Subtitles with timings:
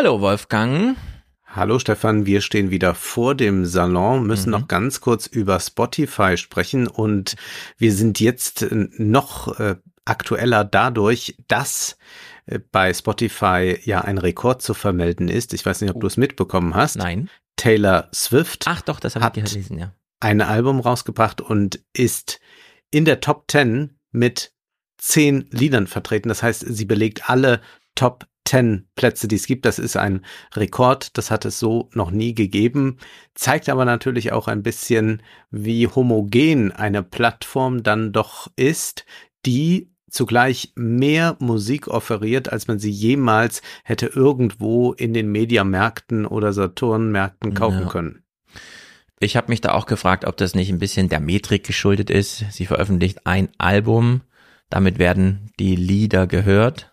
[0.00, 0.96] Hallo Wolfgang.
[1.44, 4.52] Hallo Stefan, wir stehen wieder vor dem Salon, müssen mhm.
[4.52, 7.34] noch ganz kurz über Spotify sprechen und
[7.78, 9.74] wir sind jetzt noch äh,
[10.04, 11.98] aktueller dadurch, dass
[12.46, 15.52] äh, bei Spotify ja ein Rekord zu vermelden ist.
[15.52, 16.00] Ich weiß nicht, ob oh.
[16.02, 16.94] du es mitbekommen hast.
[16.94, 17.28] Nein.
[17.56, 18.66] Taylor Swift.
[18.68, 19.94] Ach doch, das habe ich gelesen, ja.
[20.20, 22.38] Ein Album rausgebracht und ist
[22.92, 24.52] in der Top 10 mit
[24.96, 26.28] zehn Liedern vertreten.
[26.28, 27.60] Das heißt, sie belegt alle
[27.96, 29.66] Top 10 Plätze, die es gibt.
[29.66, 30.24] Das ist ein
[30.54, 31.16] Rekord.
[31.18, 32.96] Das hat es so noch nie gegeben.
[33.34, 39.04] Zeigt aber natürlich auch ein bisschen, wie homogen eine Plattform dann doch ist,
[39.44, 46.54] die zugleich mehr Musik offeriert, als man sie jemals hätte irgendwo in den Mediamärkten oder
[46.54, 47.88] Saturnmärkten kaufen ja.
[47.88, 48.22] können.
[49.20, 52.44] Ich habe mich da auch gefragt, ob das nicht ein bisschen der Metrik geschuldet ist.
[52.50, 54.22] Sie veröffentlicht ein Album,
[54.70, 56.87] damit werden die Lieder gehört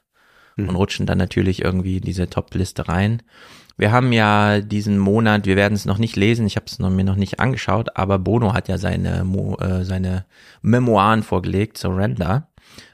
[0.56, 0.70] mhm.
[0.70, 3.22] und rutschen dann natürlich irgendwie in diese Top-Liste rein.
[3.78, 7.04] Wir haben ja diesen Monat, wir werden es noch nicht lesen, ich habe es mir
[7.04, 9.26] noch nicht angeschaut, aber Bono hat ja seine,
[9.60, 10.26] äh, seine
[10.62, 12.48] Memoiren vorgelegt, Surrender.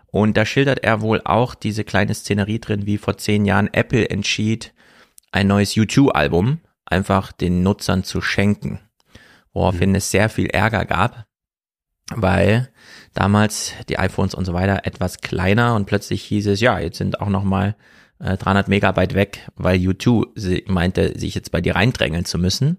[0.08, 4.10] Und da schildert er wohl auch diese kleine Szenerie drin, wie vor zehn Jahren Apple
[4.10, 4.74] entschied,
[5.32, 8.80] ein neues U2-Album einfach den Nutzern zu schenken,
[9.54, 9.96] woraufhin mhm.
[9.96, 11.26] es sehr viel Ärger gab,
[12.14, 12.70] weil
[13.14, 17.20] damals die iPhones und so weiter etwas kleiner und plötzlich hieß es, ja, jetzt sind
[17.20, 17.76] auch noch mal
[18.20, 22.78] äh, 300 Megabyte weg, weil U2 meinte, sich jetzt bei dir reindrängeln zu müssen.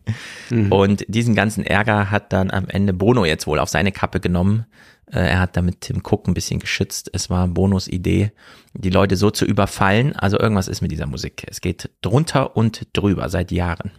[0.50, 0.72] mhm.
[0.72, 4.66] Und diesen ganzen Ärger hat dann am Ende Bono jetzt wohl auf seine Kappe genommen.
[5.06, 7.10] Äh, er hat damit Tim Cook ein bisschen geschützt.
[7.12, 8.32] Es war Bonos Idee,
[8.74, 10.14] die Leute so zu überfallen.
[10.16, 11.46] Also irgendwas ist mit dieser Musik.
[11.48, 13.92] Es geht drunter und drüber seit Jahren.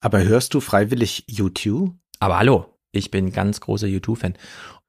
[0.00, 1.92] Aber hörst du freiwillig U2?
[2.20, 4.34] Aber hallo, ich bin ganz großer U2-Fan.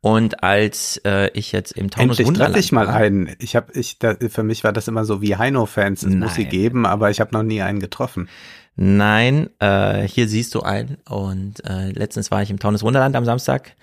[0.01, 3.35] Und als äh, ich jetzt im Taunus Endlich Wunderland ich mal einen.
[3.39, 6.03] Ich habe, ich, da, für mich war das immer so wie Heino-Fans.
[6.03, 8.29] Es muss sie geben, aber ich habe noch nie einen getroffen.
[8.75, 10.97] Nein, äh, hier siehst du einen.
[11.09, 13.75] Und äh, letztens war ich im Taunus Wunderland am Samstag.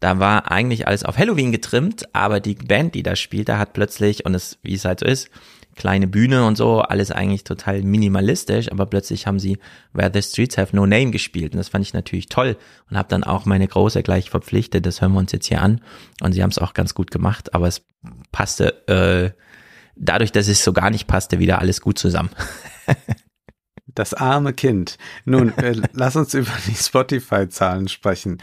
[0.00, 4.24] Da war eigentlich alles auf Halloween getrimmt, aber die Band, die da spielte, hat plötzlich,
[4.24, 5.30] und es, wie es halt so ist,
[5.80, 9.58] kleine Bühne und so, alles eigentlich total minimalistisch, aber plötzlich haben sie
[9.94, 12.58] Where the Streets Have No Name gespielt und das fand ich natürlich toll
[12.90, 15.80] und habe dann auch meine Große gleich verpflichtet, das hören wir uns jetzt hier an
[16.20, 17.86] und sie haben es auch ganz gut gemacht, aber es
[18.30, 19.30] passte äh,
[19.96, 22.28] dadurch, dass es so gar nicht passte, wieder alles gut zusammen.
[23.86, 24.98] das arme Kind.
[25.24, 28.42] Nun, äh, lass uns über die Spotify-Zahlen sprechen.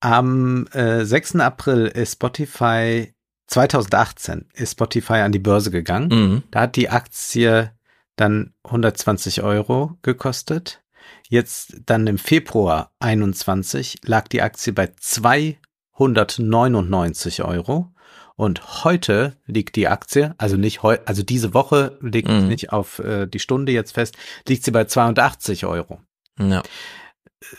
[0.00, 1.36] Am äh, 6.
[1.36, 3.14] April ist Spotify
[3.48, 6.08] 2018 ist Spotify an die Börse gegangen.
[6.08, 6.42] Mhm.
[6.50, 7.72] Da hat die Aktie
[8.16, 10.82] dann 120 Euro gekostet.
[11.28, 17.92] Jetzt dann im Februar 21 lag die Aktie bei 299 Euro.
[18.36, 22.46] Und heute liegt die Aktie, also nicht heute, also diese Woche liegt mhm.
[22.46, 24.16] nicht auf äh, die Stunde jetzt fest,
[24.46, 26.00] liegt sie bei 82 Euro.
[26.38, 26.62] Ja.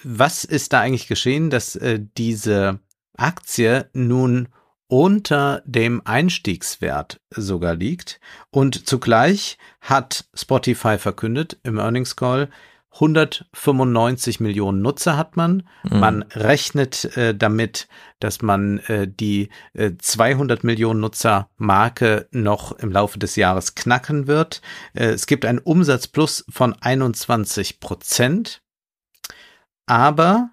[0.04, 2.80] Was ist da eigentlich geschehen, dass äh, diese
[3.18, 4.48] Aktie nun
[4.90, 8.20] unter dem Einstiegswert sogar liegt.
[8.50, 12.50] Und zugleich hat Spotify verkündet im Earnings Call,
[12.92, 15.64] 195 Millionen Nutzer hat man.
[15.84, 16.00] Mhm.
[16.00, 17.88] Man rechnet äh, damit,
[18.20, 24.26] dass man äh, die äh, 200 Millionen Nutzer Marke noch im Laufe des Jahres knacken
[24.26, 24.62] wird.
[24.94, 28.64] Äh, es gibt einen Umsatzplus von 21 Prozent.
[29.86, 30.50] Aber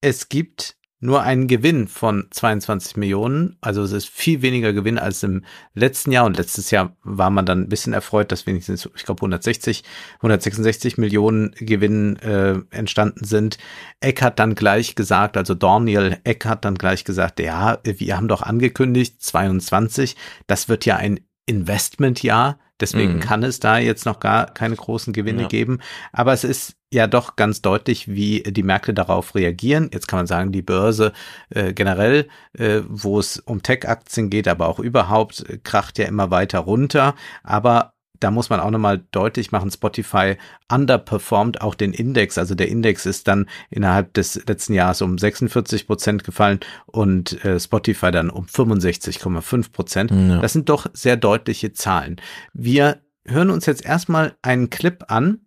[0.00, 3.56] es gibt nur einen Gewinn von 22 Millionen.
[3.60, 5.44] Also es ist viel weniger Gewinn als im
[5.74, 6.26] letzten Jahr.
[6.26, 9.84] Und letztes Jahr war man dann ein bisschen erfreut, dass wenigstens, ich glaube, 160,
[10.16, 13.58] 166 Millionen Gewinn äh, entstanden sind.
[14.00, 18.28] Eck hat dann gleich gesagt, also Daniel Eck hat dann gleich gesagt, ja, wir haben
[18.28, 20.16] doch angekündigt, 22,
[20.48, 22.58] das wird ja ein Investmentjahr.
[22.80, 23.20] Deswegen mhm.
[23.20, 25.48] kann es da jetzt noch gar keine großen Gewinne ja.
[25.48, 25.80] geben.
[26.12, 29.90] Aber es ist ja doch ganz deutlich, wie die Märkte darauf reagieren.
[29.92, 31.12] Jetzt kann man sagen, die Börse
[31.50, 36.30] äh, generell, äh, wo es um Tech-Aktien geht, aber auch überhaupt, äh, kracht ja immer
[36.30, 37.14] weiter runter.
[37.42, 40.36] Aber da muss man auch nochmal deutlich machen, Spotify
[40.70, 42.38] underperformt auch den Index.
[42.38, 47.58] Also der Index ist dann innerhalb des letzten Jahres um 46 Prozent gefallen und äh,
[47.58, 50.10] Spotify dann um 65,5 Prozent.
[50.10, 50.40] Ja.
[50.40, 52.16] Das sind doch sehr deutliche Zahlen.
[52.52, 55.40] Wir hören uns jetzt erstmal einen Clip an.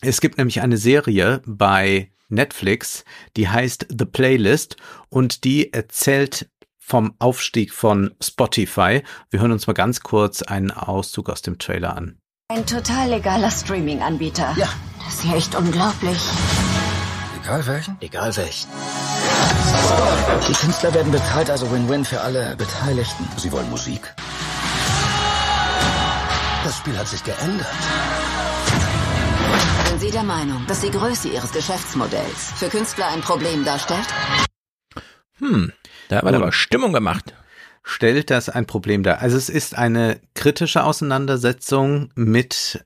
[0.00, 3.04] Es gibt nämlich eine Serie bei Netflix,
[3.36, 4.76] die heißt The Playlist
[5.08, 6.48] und die erzählt
[6.88, 9.02] vom Aufstieg von Spotify.
[9.30, 12.18] Wir hören uns mal ganz kurz einen Auszug aus dem Trailer an.
[12.48, 14.54] Ein total legaler Streaming-Anbieter.
[14.56, 14.68] Ja.
[15.04, 16.18] Das ist ja echt unglaublich.
[17.42, 17.96] Egal welchen?
[18.00, 18.68] Egal welchen.
[20.48, 23.26] Die Künstler werden bezahlt, also Win-Win für alle Beteiligten.
[23.36, 24.14] Sie wollen Musik.
[26.64, 27.66] Das Spiel hat sich geändert.
[29.98, 34.06] Sie der Meinung, dass die Größe Ihres Geschäftsmodells für Künstler ein Problem darstellt?
[35.38, 35.72] Hm,
[36.08, 37.34] da hat man aber Stimmung gemacht.
[37.82, 39.20] Stellt das ein Problem dar?
[39.20, 42.84] Also es ist eine kritische Auseinandersetzung mit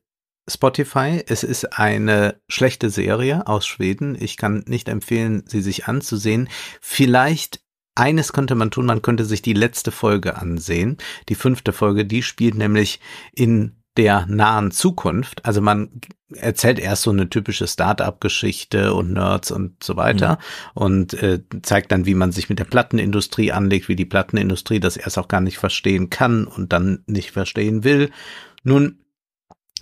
[0.48, 1.22] Spotify.
[1.26, 4.16] Es ist eine schlechte Serie aus Schweden.
[4.20, 6.48] Ich kann nicht empfehlen, sie sich anzusehen.
[6.80, 7.60] Vielleicht
[7.94, 10.96] eines könnte man tun, man könnte sich die letzte Folge ansehen.
[11.28, 13.00] Die fünfte Folge, die spielt nämlich
[13.32, 15.44] in der nahen Zukunft.
[15.44, 16.00] Also man
[16.34, 20.38] erzählt erst so eine typische Start-up-Geschichte und Nerds und so weiter
[20.74, 20.82] mhm.
[20.82, 24.96] und äh, zeigt dann, wie man sich mit der Plattenindustrie anlegt, wie die Plattenindustrie das
[24.96, 28.10] erst auch gar nicht verstehen kann und dann nicht verstehen will.
[28.62, 28.98] Nun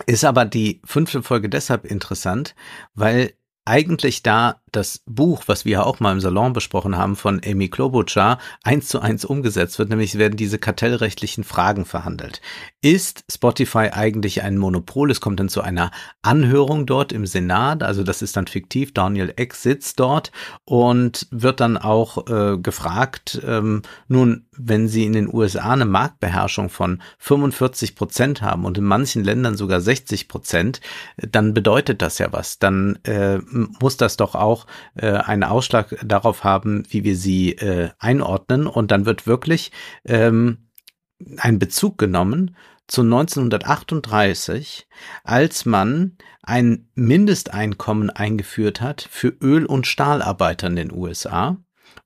[0.07, 2.55] ist aber die fünfte Folge deshalb interessant,
[2.95, 3.35] weil
[3.65, 7.69] eigentlich da das Buch, was wir ja auch mal im Salon besprochen haben, von Amy
[7.69, 12.41] Klobuchar, eins zu eins umgesetzt wird, nämlich werden diese kartellrechtlichen Fragen verhandelt.
[12.81, 15.11] Ist Spotify eigentlich ein Monopol?
[15.11, 15.91] Es kommt dann zu einer
[16.23, 20.31] Anhörung dort im Senat, also das ist dann fiktiv, Daniel Eck sitzt dort
[20.65, 26.69] und wird dann auch äh, gefragt, ähm, nun, wenn sie in den USA eine Marktbeherrschung
[26.69, 30.81] von 45 Prozent haben und in manchen Ländern sogar 60 Prozent,
[31.17, 32.59] dann bedeutet das ja was.
[32.59, 33.41] Dann äh,
[33.81, 38.67] muss das doch auch äh, einen Ausschlag darauf haben, wie wir sie äh, einordnen.
[38.67, 39.73] Und dann wird wirklich
[40.05, 40.71] ähm,
[41.37, 44.89] ein Bezug genommen zu 1938,
[45.23, 51.57] als man ein Mindesteinkommen eingeführt hat für Öl- und Stahlarbeiter in den USA.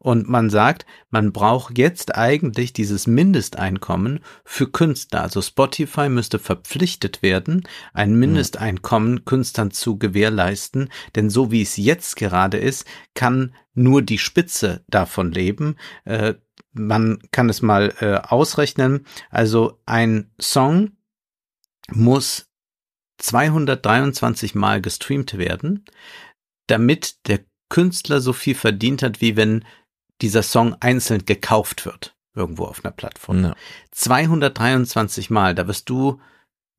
[0.05, 5.23] Und man sagt, man braucht jetzt eigentlich dieses Mindesteinkommen für Künstler.
[5.23, 8.19] Also Spotify müsste verpflichtet werden, ein mhm.
[8.19, 10.91] Mindesteinkommen Künstlern zu gewährleisten.
[11.15, 12.85] Denn so wie es jetzt gerade ist,
[13.15, 15.77] kann nur die Spitze davon leben.
[16.05, 16.35] Äh,
[16.75, 19.07] man kann es mal äh, ausrechnen.
[19.31, 20.99] Also ein Song
[21.91, 22.51] muss
[23.17, 25.87] 223 Mal gestreamt werden,
[26.67, 27.41] damit der
[27.71, 29.65] Künstler so viel verdient hat, wie wenn
[30.21, 33.45] dieser Song einzeln gekauft wird, irgendwo auf einer Plattform.
[33.45, 33.55] Ja.
[33.93, 36.21] 223 Mal, da wirst du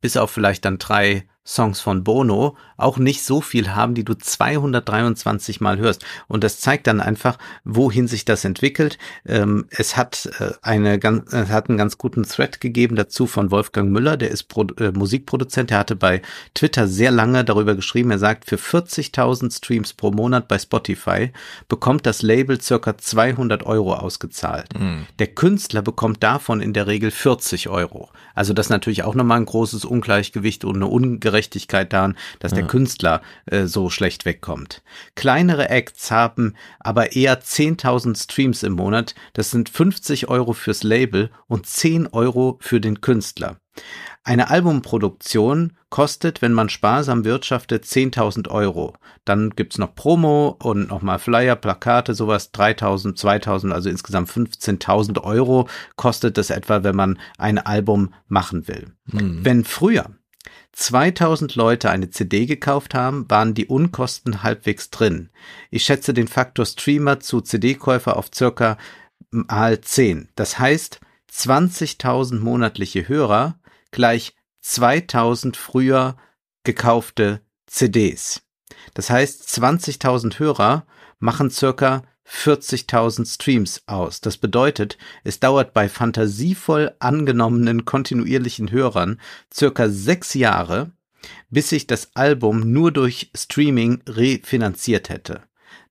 [0.02, 4.16] bis auf vielleicht dann drei Songs von Bono auch nicht so viel haben, die du
[4.16, 6.04] 223 Mal hörst.
[6.28, 8.98] Und das zeigt dann einfach, wohin sich das entwickelt.
[9.26, 13.52] Ähm, es hat äh, eine ganz, es hat einen ganz guten Thread gegeben dazu von
[13.52, 15.70] Wolfgang Müller, der ist Pro, äh, Musikproduzent.
[15.70, 16.22] Der hatte bei
[16.56, 18.12] Twitter sehr lange darüber geschrieben.
[18.12, 21.32] Er sagt, für 40.000 Streams pro Monat bei Spotify
[21.68, 24.78] bekommt das Label circa 200 Euro ausgezahlt.
[24.78, 25.06] Mhm.
[25.20, 28.10] Der Künstler bekommt davon in der Regel 40 Euro.
[28.34, 32.52] Also das ist natürlich auch nochmal ein großes Ungleichgewicht und eine Ungerechtigkeit Ungerechtigkeit daran, dass
[32.52, 32.60] ja.
[32.60, 34.82] der Künstler äh, so schlecht wegkommt.
[35.16, 39.16] Kleinere Acts haben aber eher 10.000 Streams im Monat.
[39.34, 43.58] Das sind 50 Euro fürs Label und 10 Euro für den Künstler.
[44.24, 48.94] Eine Albumproduktion kostet, wenn man sparsam wirtschaftet, 10.000 Euro.
[49.26, 55.68] Dann gibt's noch Promo und nochmal Flyer, Plakate, sowas 3.000, 2.000, also insgesamt 15.000 Euro
[55.98, 58.94] kostet es etwa, wenn man ein Album machen will.
[59.12, 59.44] Mhm.
[59.44, 60.10] Wenn früher
[60.74, 65.30] 2000 Leute eine CD gekauft haben, waren die Unkosten halbwegs drin.
[65.70, 68.78] Ich schätze den Faktor Streamer zu CD-Käufer auf circa
[69.32, 70.30] mal 10.
[70.36, 71.00] Das heißt,
[71.32, 73.60] 20.000 monatliche Hörer
[73.92, 76.18] gleich 2000 früher
[76.64, 78.42] gekaufte CDs.
[78.94, 80.86] Das heißt, 20.000 Hörer
[81.20, 84.22] machen circa 40.000 Streams aus.
[84.22, 89.20] Das bedeutet, es dauert bei fantasievoll angenommenen kontinuierlichen Hörern
[89.54, 90.92] circa sechs Jahre,
[91.50, 95.44] bis sich das Album nur durch Streaming refinanziert hätte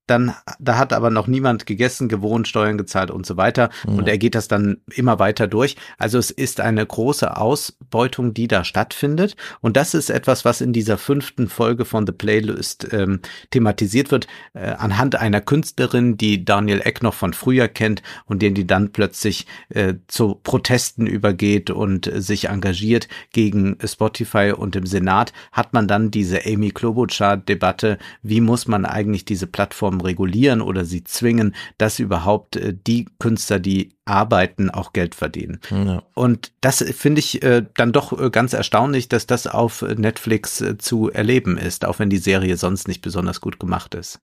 [0.06, 3.70] dann, da hat aber noch niemand gegessen, gewohnt, Steuern gezahlt und so weiter.
[3.86, 3.98] Mhm.
[3.98, 5.76] Und er geht das dann immer weiter durch.
[5.98, 9.36] Also es ist eine große Ausbeutung, die da stattfindet.
[9.60, 13.20] Und das ist etwas, was in dieser fünften Folge von The Playlist ähm,
[13.50, 18.54] thematisiert wird, äh, anhand einer Künstlerin, die Daniel Eck noch von früher kennt und den
[18.54, 24.86] die dann plötzlich äh, zu Protesten übergeht und äh, sich engagiert gegen Spotify und im
[24.86, 30.60] Senat, hat man dann diese Amy Klobuchar-Debatte, wie muss man eigentlich diese Plattform Plattformen regulieren
[30.60, 35.60] oder sie zwingen, dass überhaupt äh, die Künstler, die arbeiten, auch Geld verdienen.
[35.70, 36.02] Ja.
[36.14, 40.78] Und das finde ich äh, dann doch äh, ganz erstaunlich, dass das auf Netflix äh,
[40.78, 44.20] zu erleben ist, auch wenn die Serie sonst nicht besonders gut gemacht ist.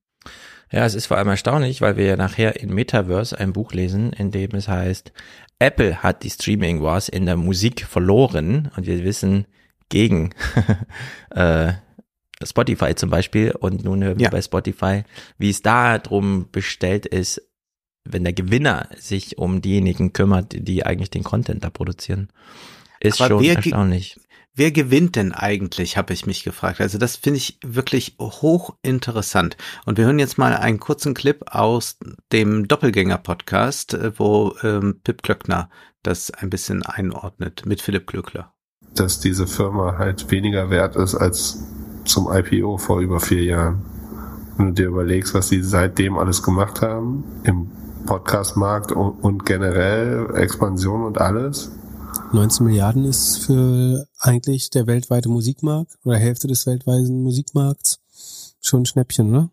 [0.72, 4.14] Ja, es ist vor allem erstaunlich, weil wir ja nachher in Metaverse ein Buch lesen,
[4.14, 5.12] in dem es heißt,
[5.60, 9.46] Apple hat die Streaming Wars in der Musik verloren und wir wissen
[9.90, 10.30] gegen
[11.32, 11.74] äh,
[12.46, 14.30] Spotify zum Beispiel und nun hören wir ja.
[14.30, 15.04] bei Spotify,
[15.38, 17.42] wie es da drum bestellt ist,
[18.04, 22.30] wenn der Gewinner sich um diejenigen kümmert, die eigentlich den Content da produzieren.
[23.00, 24.20] Ist Aber schon erstaunlich.
[24.54, 26.82] wer gewinnt denn eigentlich, habe ich mich gefragt.
[26.82, 29.58] Also das finde ich wirklich hochinteressant.
[29.86, 31.98] Und wir hören jetzt mal einen kurzen Clip aus
[32.32, 35.70] dem Doppelgänger-Podcast, äh, wo ähm, Pip Klöckner
[36.04, 38.54] das ein bisschen einordnet mit Philipp Glückler.
[38.96, 41.64] Dass diese Firma halt weniger wert ist als
[42.06, 43.86] zum IPO vor über vier Jahren.
[44.58, 47.72] Wenn du dir überlegst, was sie seitdem alles gemacht haben, im
[48.06, 51.72] Podcast-Markt und, und generell Expansion und alles,
[52.34, 58.00] 19 Milliarden ist für eigentlich der weltweite Musikmarkt oder Hälfte des weltweiten Musikmarkts
[58.62, 59.50] schon ein Schnäppchen, oder?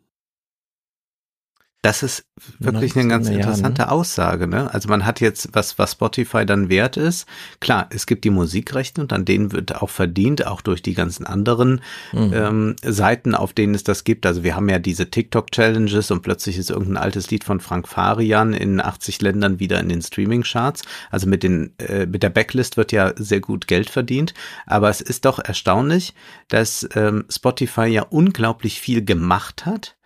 [1.83, 2.25] Das ist
[2.59, 3.93] wirklich eine ganz interessante Jahren, ne?
[3.93, 4.49] Aussage.
[4.49, 4.73] Ne?
[4.75, 7.29] Also man hat jetzt, was, was Spotify dann wert ist.
[7.61, 11.25] Klar, es gibt die Musikrechte und an denen wird auch verdient, auch durch die ganzen
[11.25, 11.81] anderen
[12.13, 12.33] mhm.
[12.35, 14.27] ähm, Seiten, auf denen es das gibt.
[14.27, 18.55] Also wir haben ja diese TikTok-Challenges und plötzlich ist irgendein altes Lied von Frank Farian
[18.55, 20.83] in 80 Ländern wieder in den Streaming-Charts.
[21.13, 24.35] Also mit, den, äh, mit der Backlist wird ja sehr gut Geld verdient.
[24.67, 26.15] Aber es ist doch erstaunlich,
[26.49, 29.97] dass ähm, Spotify ja unglaublich viel gemacht hat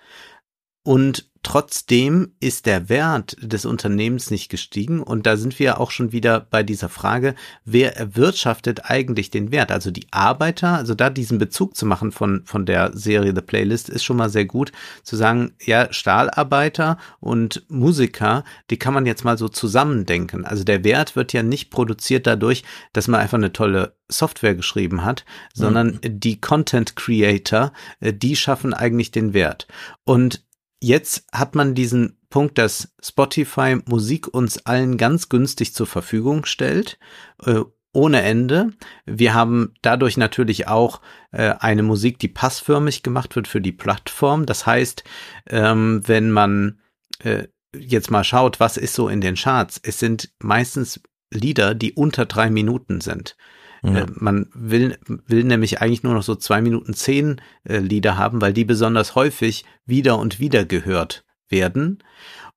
[0.84, 6.12] und Trotzdem ist der Wert des Unternehmens nicht gestiegen und da sind wir auch schon
[6.12, 7.34] wieder bei dieser Frage,
[7.64, 9.72] wer erwirtschaftet eigentlich den Wert?
[9.72, 13.88] Also die Arbeiter, also da diesen Bezug zu machen von, von der Serie The Playlist
[13.88, 14.70] ist schon mal sehr gut
[15.02, 20.44] zu sagen, ja, Stahlarbeiter und Musiker, die kann man jetzt mal so zusammendenken.
[20.44, 25.04] Also der Wert wird ja nicht produziert dadurch, dass man einfach eine tolle Software geschrieben
[25.04, 26.20] hat, sondern mhm.
[26.20, 29.66] die Content Creator, äh, die schaffen eigentlich den Wert.
[30.04, 30.44] Und
[30.82, 36.98] jetzt hat man diesen Punkt, dass Spotify Musik uns allen ganz günstig zur Verfügung stellt,
[37.44, 37.60] äh,
[37.92, 38.72] ohne Ende.
[39.04, 44.46] Wir haben dadurch natürlich auch äh, eine Musik, die passförmig gemacht wird für die Plattform.
[44.46, 45.04] Das heißt,
[45.48, 46.80] ähm, wenn man
[47.20, 51.92] äh, jetzt mal schaut, was ist so in den Charts, es sind meistens Lieder, die
[51.92, 53.36] unter drei Minuten sind.
[53.82, 54.00] Ja.
[54.00, 58.40] Äh, man will, will nämlich eigentlich nur noch so zwei Minuten zehn äh, Lieder haben,
[58.40, 61.98] weil die besonders häufig wieder und wieder gehört werden.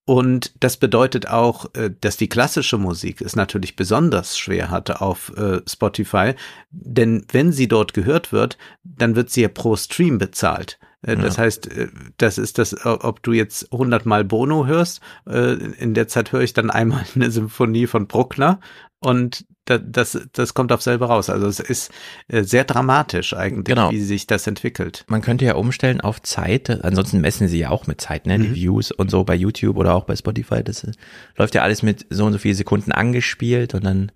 [0.08, 5.36] Und das bedeutet auch, äh, dass die klassische Musik es natürlich besonders schwer hatte auf
[5.36, 6.36] äh, Spotify,
[6.70, 10.80] denn wenn sie dort gehört wird, dann wird sie ja pro Stream bezahlt.
[11.02, 11.44] Das ja.
[11.44, 11.70] heißt,
[12.18, 16.54] das ist das, ob du jetzt 100 Mal Bono hörst, in der Zeit höre ich
[16.54, 18.60] dann einmal eine Symphonie von Bruckner
[19.02, 21.30] und das, das kommt auf selber raus.
[21.30, 21.92] Also es ist
[22.28, 23.92] äh, sehr dramatisch eigentlich, genau.
[23.92, 25.06] wie sich das entwickelt.
[25.08, 26.70] Man könnte ja umstellen auf Zeit.
[26.84, 28.38] Ansonsten messen sie ja auch mit Zeit, ne?
[28.38, 28.56] Die mhm.
[28.56, 30.64] Views und so bei YouTube oder auch bei Spotify.
[30.64, 30.92] Das äh,
[31.36, 34.12] läuft ja alles mit so und so viele Sekunden angespielt und dann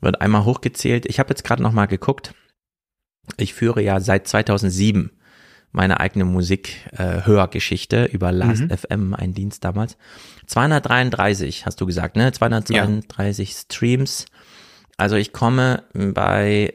[0.00, 1.06] wird einmal hochgezählt.
[1.06, 2.34] Ich habe jetzt gerade noch mal geguckt.
[3.36, 5.10] Ich führe ja seit 2007
[5.72, 8.70] meine eigene Musik-Hörgeschichte äh, über Last mhm.
[8.70, 9.98] FM, ein Dienst damals.
[10.46, 12.32] 233, hast du gesagt, ne?
[12.32, 13.56] 232 ja.
[13.60, 14.26] Streams
[14.96, 16.74] also ich komme bei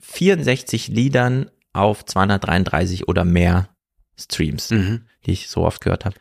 [0.00, 3.68] 64 Liedern auf 233 oder mehr
[4.16, 5.02] Streams, mhm.
[5.26, 6.14] die ich so oft gehört habe.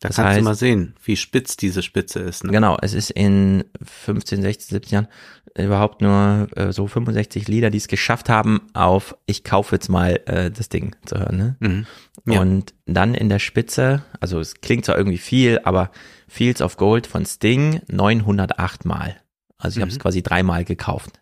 [0.00, 2.44] Da das kannst heißt, du mal sehen, wie spitz diese Spitze ist.
[2.44, 2.52] Ne?
[2.52, 5.08] Genau, es ist in 15, 16, 17 Jahren
[5.56, 10.20] überhaupt nur äh, so 65 Lieder, die es geschafft haben, auf ich kaufe jetzt mal
[10.26, 11.36] äh, das Ding zu hören.
[11.36, 11.56] Ne?
[11.60, 11.86] Mhm.
[12.26, 12.40] Ja.
[12.40, 15.90] Und dann in der Spitze, also es klingt zwar irgendwie viel, aber
[16.28, 19.16] Fields of Gold von Sting 908 Mal.
[19.64, 19.82] Also ich mhm.
[19.82, 21.20] habe es quasi dreimal gekauft.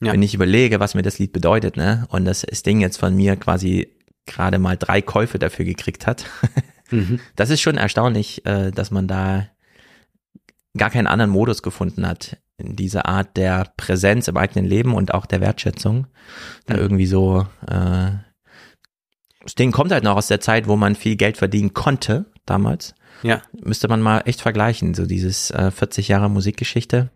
[0.00, 0.12] Ja.
[0.12, 3.14] Wenn ich überlege, was mir das Lied bedeutet, ne, und das, das Ding jetzt von
[3.14, 3.94] mir quasi
[4.26, 6.26] gerade mal drei Käufe dafür gekriegt hat,
[6.90, 7.20] mhm.
[7.36, 9.46] das ist schon erstaunlich, äh, dass man da
[10.76, 15.14] gar keinen anderen Modus gefunden hat in dieser Art der Präsenz im eigenen Leben und
[15.14, 16.08] auch der Wertschätzung.
[16.66, 16.80] Da mhm.
[16.80, 18.10] irgendwie so, äh,
[19.40, 22.94] das Ding kommt halt noch aus der Zeit, wo man viel Geld verdienen konnte, damals.
[23.22, 23.42] Ja.
[23.52, 27.10] Müsste man mal echt vergleichen, so dieses äh, 40 Jahre Musikgeschichte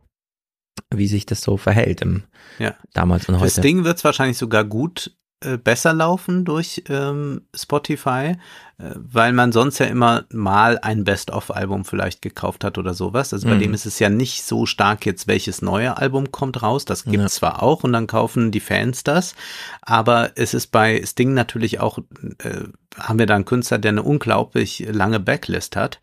[0.94, 2.24] wie sich das so verhält im
[2.58, 2.74] ja.
[2.92, 3.46] damals und heute.
[3.46, 8.36] Das Ding wird es wahrscheinlich sogar gut äh, besser laufen durch ähm, Spotify,
[8.78, 13.32] weil man sonst ja immer mal ein Best-of-Album vielleicht gekauft hat oder sowas.
[13.32, 13.60] Also bei mhm.
[13.60, 16.84] dem ist es ja nicht so stark jetzt, welches neue Album kommt raus.
[16.84, 17.38] Das gibt es ja.
[17.38, 19.34] zwar auch und dann kaufen die Fans das,
[19.80, 21.98] aber es ist bei Sting natürlich auch,
[22.38, 22.64] äh,
[22.98, 26.00] haben wir da einen Künstler, der eine unglaublich lange Backlist hat.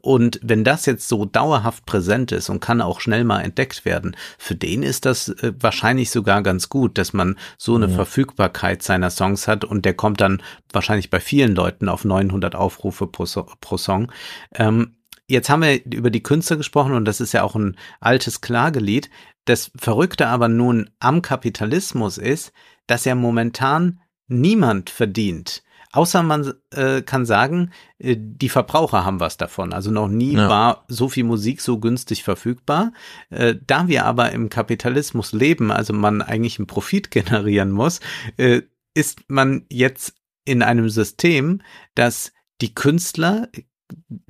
[0.00, 4.16] Und wenn das jetzt so dauerhaft präsent ist und kann auch schnell mal entdeckt werden,
[4.38, 7.94] für den ist das äh, wahrscheinlich sogar ganz gut, dass man so eine ja.
[7.94, 13.06] Verfügbarkeit seiner Songs hat und der kommt dann wahrscheinlich bei vielen Leuten auf 900 Aufrufe
[13.06, 14.12] pro, so pro Song.
[14.54, 14.96] Ähm,
[15.28, 19.10] jetzt haben wir über die Künstler gesprochen und das ist ja auch ein altes Klagelied.
[19.44, 22.52] Das Verrückte aber nun am Kapitalismus ist,
[22.86, 29.36] dass ja momentan niemand verdient Außer man äh, kann sagen, äh, die Verbraucher haben was
[29.36, 29.74] davon.
[29.74, 30.48] Also noch nie ja.
[30.48, 32.92] war so viel Musik so günstig verfügbar.
[33.28, 38.00] Äh, da wir aber im Kapitalismus leben, also man eigentlich einen Profit generieren muss,
[38.38, 38.62] äh,
[38.94, 41.62] ist man jetzt in einem System,
[41.94, 43.48] das die Künstler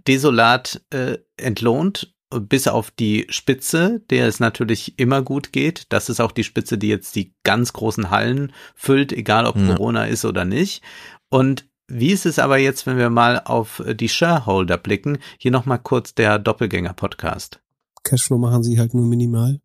[0.07, 5.87] desolat äh, entlohnt bis auf die Spitze, der es natürlich immer gut geht.
[5.91, 9.75] Das ist auch die Spitze, die jetzt die ganz großen Hallen füllt, egal ob ja.
[9.75, 10.83] Corona ist oder nicht.
[11.29, 15.19] Und wie ist es aber jetzt, wenn wir mal auf die Shareholder blicken?
[15.39, 17.61] Hier nochmal kurz der Doppelgänger-Podcast.
[18.03, 19.61] Cashflow machen sie halt nur minimal.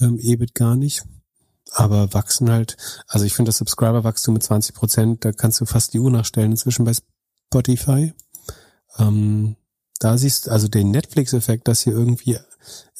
[0.00, 1.02] Ähm, EBIT gar nicht.
[1.72, 5.92] Aber wachsen halt, also ich finde das Subscriber-Wachstum mit 20 Prozent, da kannst du fast
[5.92, 6.92] die Uhr nachstellen inzwischen bei
[7.50, 8.14] Spotify.
[8.98, 9.56] Ähm,
[9.98, 12.38] da siehst also den Netflix-Effekt, dass hier irgendwie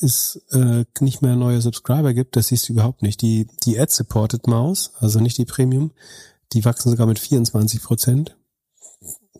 [0.00, 3.20] es äh, nicht mehr neue Subscriber gibt, das siehst du überhaupt nicht.
[3.22, 5.92] Die, die Ad-Supported Maus, also nicht die Premium,
[6.52, 8.36] die wachsen sogar mit 24 Prozent.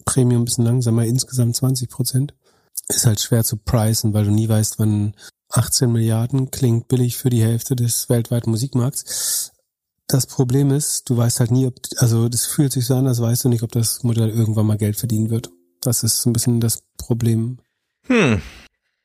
[0.04, 2.35] Premium ein bisschen langsamer, insgesamt 20 Prozent.
[2.88, 5.14] Ist halt schwer zu pricen, weil du nie weißt, wann
[5.50, 9.52] 18 Milliarden klingt billig für die Hälfte des weltweiten Musikmarkts.
[10.07, 13.21] Das Problem ist, du weißt halt nie, ob, also das fühlt sich so an, als
[13.21, 15.50] weißt du nicht, ob das Modell irgendwann mal Geld verdienen wird.
[15.81, 17.59] Das ist ein bisschen das Problem.
[18.07, 18.40] Hm.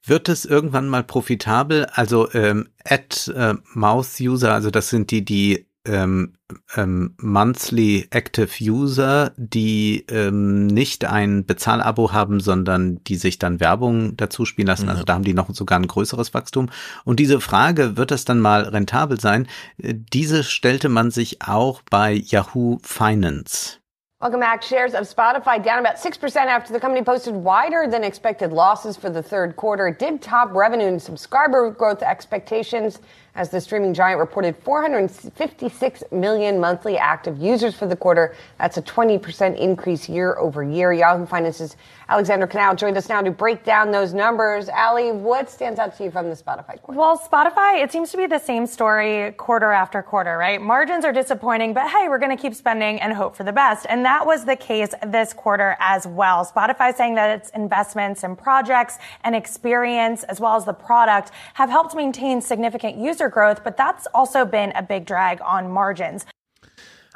[0.05, 1.85] Wird es irgendwann mal profitabel?
[1.85, 6.33] Also ähm, Ad-Mouse-User, äh, also das sind die, die ähm,
[6.75, 14.15] ähm, Monthly Active User, die ähm, nicht ein Bezahlabo haben, sondern die sich dann Werbung
[14.15, 14.89] dazu spielen lassen.
[14.89, 16.69] Also da haben die noch sogar ein größeres Wachstum.
[17.03, 19.47] Und diese Frage, wird das dann mal rentabel sein?
[19.77, 23.79] Äh, diese stellte man sich auch bei Yahoo Finance.
[24.23, 24.63] Welcome back.
[24.63, 29.09] Shares of Spotify down about 6% after the company posted wider than expected losses for
[29.09, 29.87] the third quarter.
[29.87, 33.01] It did top revenue and subscriber growth expectations
[33.35, 38.35] as the streaming giant reported 456 million monthly active users for the quarter.
[38.59, 40.93] That's a 20% increase year over year.
[40.93, 41.75] Yahoo Finance's
[42.09, 44.69] Alexander Canal joined us now to break down those numbers.
[44.69, 46.99] Ali, what stands out to you from the Spotify quarter?
[46.99, 50.61] Well, Spotify, it seems to be the same story quarter after quarter, right?
[50.61, 53.87] Margins are disappointing, but hey, we're going to keep spending and hope for the best.
[53.89, 56.45] And that was the case this quarter as well.
[56.45, 61.69] Spotify saying that its investments in projects and experience, as well as the product, have
[61.69, 66.25] helped maintain significant user growth, but that's also been a big drag on margins.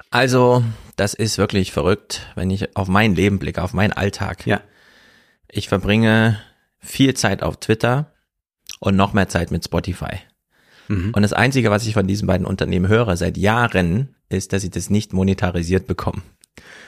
[0.09, 0.63] Also,
[0.95, 4.45] das ist wirklich verrückt, wenn ich auf mein Leben blicke, auf meinen Alltag.
[4.47, 4.61] Ja.
[5.49, 6.39] Ich verbringe
[6.79, 8.11] viel Zeit auf Twitter
[8.79, 10.19] und noch mehr Zeit mit Spotify.
[10.87, 11.11] Mhm.
[11.13, 14.69] Und das Einzige, was ich von diesen beiden Unternehmen höre seit Jahren, ist, dass sie
[14.69, 16.23] das nicht monetarisiert bekommen.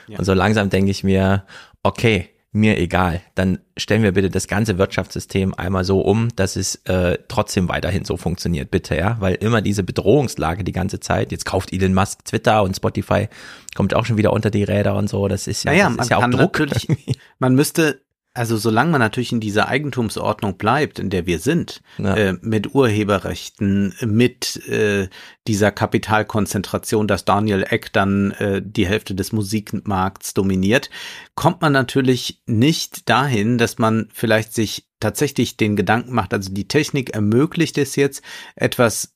[0.07, 0.19] Ja.
[0.19, 1.45] Und so langsam denke ich mir,
[1.83, 3.21] okay, mir egal.
[3.35, 8.05] Dann stellen wir bitte das ganze Wirtschaftssystem einmal so um, dass es äh, trotzdem weiterhin
[8.05, 9.17] so funktioniert, bitte, ja.
[9.19, 13.27] Weil immer diese Bedrohungslage die ganze Zeit, jetzt kauft Elon Musk Twitter und Spotify
[13.75, 15.27] kommt auch schon wieder unter die Räder und so.
[15.27, 16.65] Das ist ja, naja, das ist ja auch Druck.
[17.39, 18.01] Man müsste
[18.39, 22.15] also solange man natürlich in dieser Eigentumsordnung bleibt, in der wir sind, ja.
[22.15, 25.09] äh, mit Urheberrechten, mit äh,
[25.45, 30.89] dieser Kapitalkonzentration, dass Daniel Eck dann äh, die Hälfte des Musikmarkts dominiert,
[31.35, 36.69] kommt man natürlich nicht dahin, dass man vielleicht sich tatsächlich den Gedanken macht, also die
[36.69, 38.23] Technik ermöglicht es jetzt,
[38.55, 39.15] etwas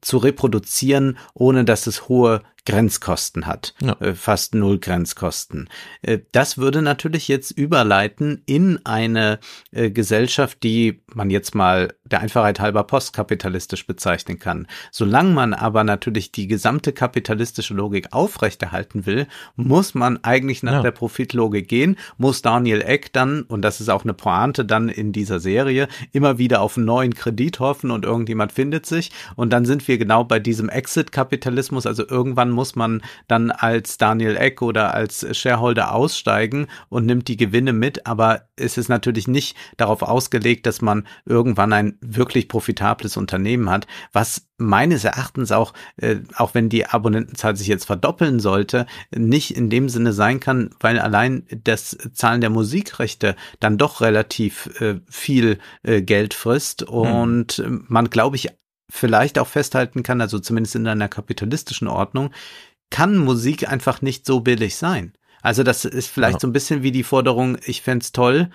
[0.00, 3.92] zu reproduzieren, ohne dass es hohe Grenzkosten hat, ja.
[4.00, 5.68] Äh, fast null Grenzkosten.
[6.02, 9.38] Äh, das würde natürlich jetzt überleiten in eine
[9.70, 14.66] äh, Gesellschaft, die man jetzt mal der Einfachheit halber postkapitalistisch bezeichnen kann.
[14.90, 20.82] Solange man aber natürlich die gesamte kapitalistische Logik aufrechterhalten will, muss man eigentlich nach ja.
[20.82, 25.12] der Profitlogik gehen, muss Daniel Eck dann, und das ist auch eine Pointe dann in
[25.12, 29.64] dieser Serie, immer wieder auf einen neuen Kredit hoffen und irgendjemand findet sich und dann
[29.64, 34.92] sind wir genau bei diesem Exit-Kapitalismus, also irgendwann muss man dann als Daniel Eck oder
[34.92, 40.66] als Shareholder aussteigen und nimmt die Gewinne mit, aber es ist natürlich nicht darauf ausgelegt,
[40.66, 46.68] dass man irgendwann ein wirklich profitables Unternehmen hat, was meines Erachtens auch, äh, auch wenn
[46.68, 51.96] die Abonnentenzahl sich jetzt verdoppeln sollte, nicht in dem Sinne sein kann, weil allein das
[52.12, 56.88] Zahlen der Musikrechte dann doch relativ äh, viel äh, Geld frisst hm.
[56.88, 57.84] und hm.
[57.86, 58.48] man, glaube ich,
[58.90, 62.30] vielleicht auch festhalten kann, also zumindest in einer kapitalistischen Ordnung,
[62.90, 65.12] kann Musik einfach nicht so billig sein.
[65.42, 66.40] Also das ist vielleicht ja.
[66.40, 68.50] so ein bisschen wie die Forderung, ich fände toll,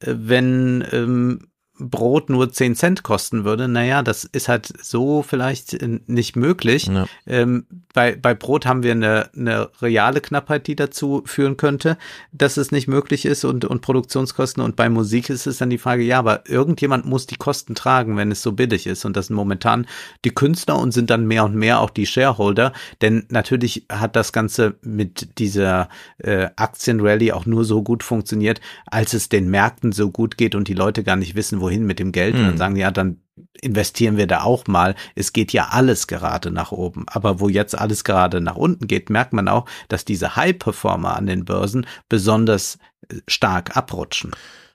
[0.00, 1.48] äh, wenn ähm,
[1.78, 6.86] Brot nur 10 Cent kosten würde, naja, das ist halt so vielleicht äh, nicht möglich.
[6.86, 7.06] Ja.
[7.26, 11.98] Ähm, bei, bei Brot haben wir eine, eine reale Knappheit, die dazu führen könnte,
[12.32, 14.62] dass es nicht möglich ist und, und Produktionskosten.
[14.62, 18.16] Und bei Musik ist es dann die Frage, ja, aber irgendjemand muss die Kosten tragen,
[18.16, 19.04] wenn es so billig ist.
[19.04, 19.86] Und das sind momentan
[20.24, 22.72] die Künstler und sind dann mehr und mehr auch die Shareholder.
[23.00, 25.88] Denn natürlich hat das Ganze mit dieser
[26.18, 30.68] äh, Aktienrally auch nur so gut funktioniert, als es den Märkten so gut geht und
[30.68, 32.34] die Leute gar nicht wissen, wohin mit dem Geld.
[32.34, 32.40] Mhm.
[32.40, 32.58] Und dann hm.
[32.58, 33.20] sagen, ja, dann
[33.60, 34.94] investieren wir da auch mal.
[35.14, 37.04] Es geht ja alles gerade nach oben.
[37.08, 41.26] Aber wo jetzt alles gerade nach unten geht, merkt man auch, dass diese High-Performer an
[41.26, 42.78] den Börsen besonders
[43.08, 44.30] äh, stark abrutschen.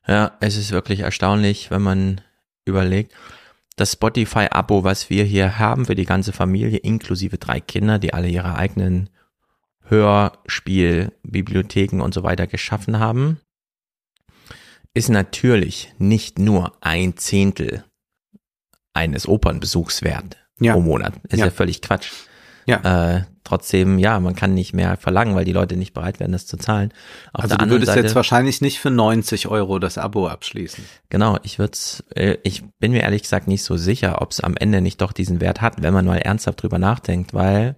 [0.07, 2.21] Ja, es ist wirklich erstaunlich, wenn man
[2.65, 3.13] überlegt,
[3.75, 8.27] das Spotify-Abo, was wir hier haben für die ganze Familie, inklusive drei Kinder, die alle
[8.27, 9.09] ihre eigenen
[9.85, 13.39] Hörspielbibliotheken und so weiter geschaffen haben,
[14.93, 17.83] ist natürlich nicht nur ein Zehntel
[18.93, 20.73] eines Opernbesuchs wert ja.
[20.73, 21.13] pro Monat.
[21.29, 21.45] Ist ja.
[21.45, 22.11] ja völlig Quatsch.
[22.65, 23.15] Ja.
[23.17, 26.45] Äh, trotzdem, ja, man kann nicht mehr verlangen, weil die Leute nicht bereit werden, das
[26.45, 26.93] zu zahlen.
[27.33, 30.83] Auf also du würdest Seite, jetzt wahrscheinlich nicht für 90 Euro das Abo abschließen.
[31.09, 31.77] Genau, ich würde
[32.15, 35.11] äh, ich bin mir ehrlich gesagt nicht so sicher, ob es am Ende nicht doch
[35.11, 37.75] diesen Wert hat, wenn man mal ernsthaft drüber nachdenkt, weil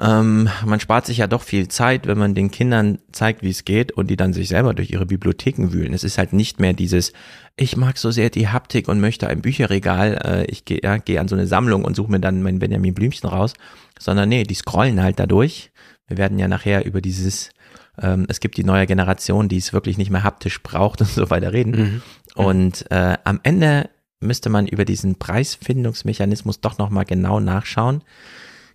[0.00, 3.66] ähm, man spart sich ja doch viel Zeit, wenn man den Kindern zeigt, wie es
[3.66, 5.92] geht und die dann sich selber durch ihre Bibliotheken wühlen.
[5.92, 7.12] Es ist halt nicht mehr dieses,
[7.56, 11.18] ich mag so sehr die Haptik und möchte ein Bücherregal, äh, ich gehe ja, geh
[11.18, 13.52] an so eine Sammlung und suche mir dann mein Benjamin Blümchen raus,
[13.98, 15.70] sondern nee, die scrollen halt dadurch.
[16.08, 17.50] Wir werden ja nachher über dieses,
[18.00, 21.28] ähm, es gibt die neue Generation, die es wirklich nicht mehr haptisch braucht und so
[21.28, 21.70] weiter reden.
[21.72, 22.02] Mhm.
[22.36, 28.02] Und äh, am Ende müsste man über diesen Preisfindungsmechanismus doch nochmal genau nachschauen.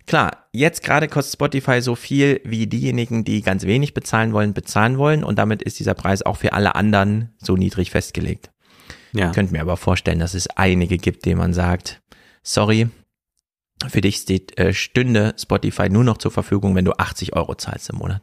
[0.06, 4.98] Klar, jetzt gerade kostet Spotify so viel, wie diejenigen, die ganz wenig bezahlen wollen, bezahlen
[4.98, 8.50] wollen und damit ist dieser Preis auch für alle anderen so niedrig festgelegt.
[9.12, 9.28] Ja.
[9.28, 12.02] Ich könnte mir aber vorstellen, dass es einige gibt, denen man sagt,
[12.42, 12.88] sorry,
[13.88, 17.90] für dich steht, äh, stünde Spotify nur noch zur Verfügung, wenn du 80 Euro zahlst
[17.90, 18.22] im Monat.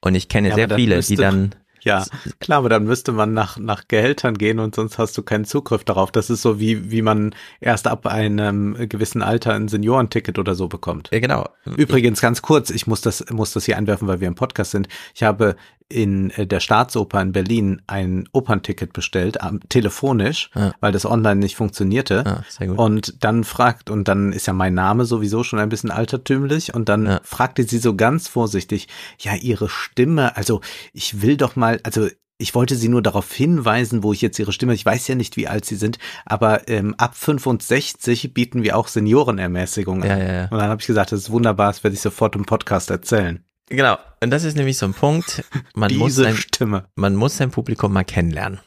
[0.00, 2.04] Und ich kenne ja, sehr viele, die dann ja,
[2.40, 5.84] klar, aber dann müsste man nach, nach Gehältern gehen und sonst hast du keinen Zugriff
[5.84, 6.12] darauf.
[6.12, 10.68] Das ist so wie, wie man erst ab einem gewissen Alter ein Seniorenticket oder so
[10.68, 11.10] bekommt.
[11.12, 11.48] Ja, genau.
[11.76, 14.88] Übrigens ganz kurz, ich muss das, muss das hier einwerfen, weil wir im Podcast sind.
[15.14, 15.56] Ich habe
[15.92, 20.72] in äh, der Staatsoper in Berlin ein Opernticket bestellt, telefonisch, ja.
[20.80, 22.42] weil das online nicht funktionierte.
[22.60, 22.72] Ja.
[22.72, 26.88] Und dann fragt, und dann ist ja mein Name sowieso schon ein bisschen altertümlich, und
[26.88, 27.20] dann ja.
[27.22, 30.60] fragte sie so ganz vorsichtig, ja, ihre Stimme, also
[30.92, 34.52] ich will doch mal, also ich wollte Sie nur darauf hinweisen, wo ich jetzt Ihre
[34.52, 38.76] Stimme, ich weiß ja nicht, wie alt Sie sind, aber ähm, ab 65 bieten wir
[38.76, 40.08] auch Seniorenermäßigung an.
[40.08, 40.42] Ja, ja, ja.
[40.50, 43.44] Und dann habe ich gesagt, das ist wunderbar, das werde ich sofort im Podcast erzählen.
[43.68, 43.96] Genau.
[44.22, 45.44] Und das ist nämlich so ein Punkt.
[45.74, 46.88] Man Diese muss sein, Stimme.
[46.94, 48.60] Man muss sein Publikum mal kennenlernen.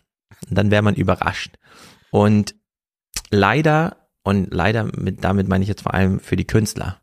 [0.50, 1.58] Und dann wäre man überrascht.
[2.12, 2.56] Und
[3.32, 7.02] leider, und leider mit, damit meine ich jetzt vor allem für die Künstler,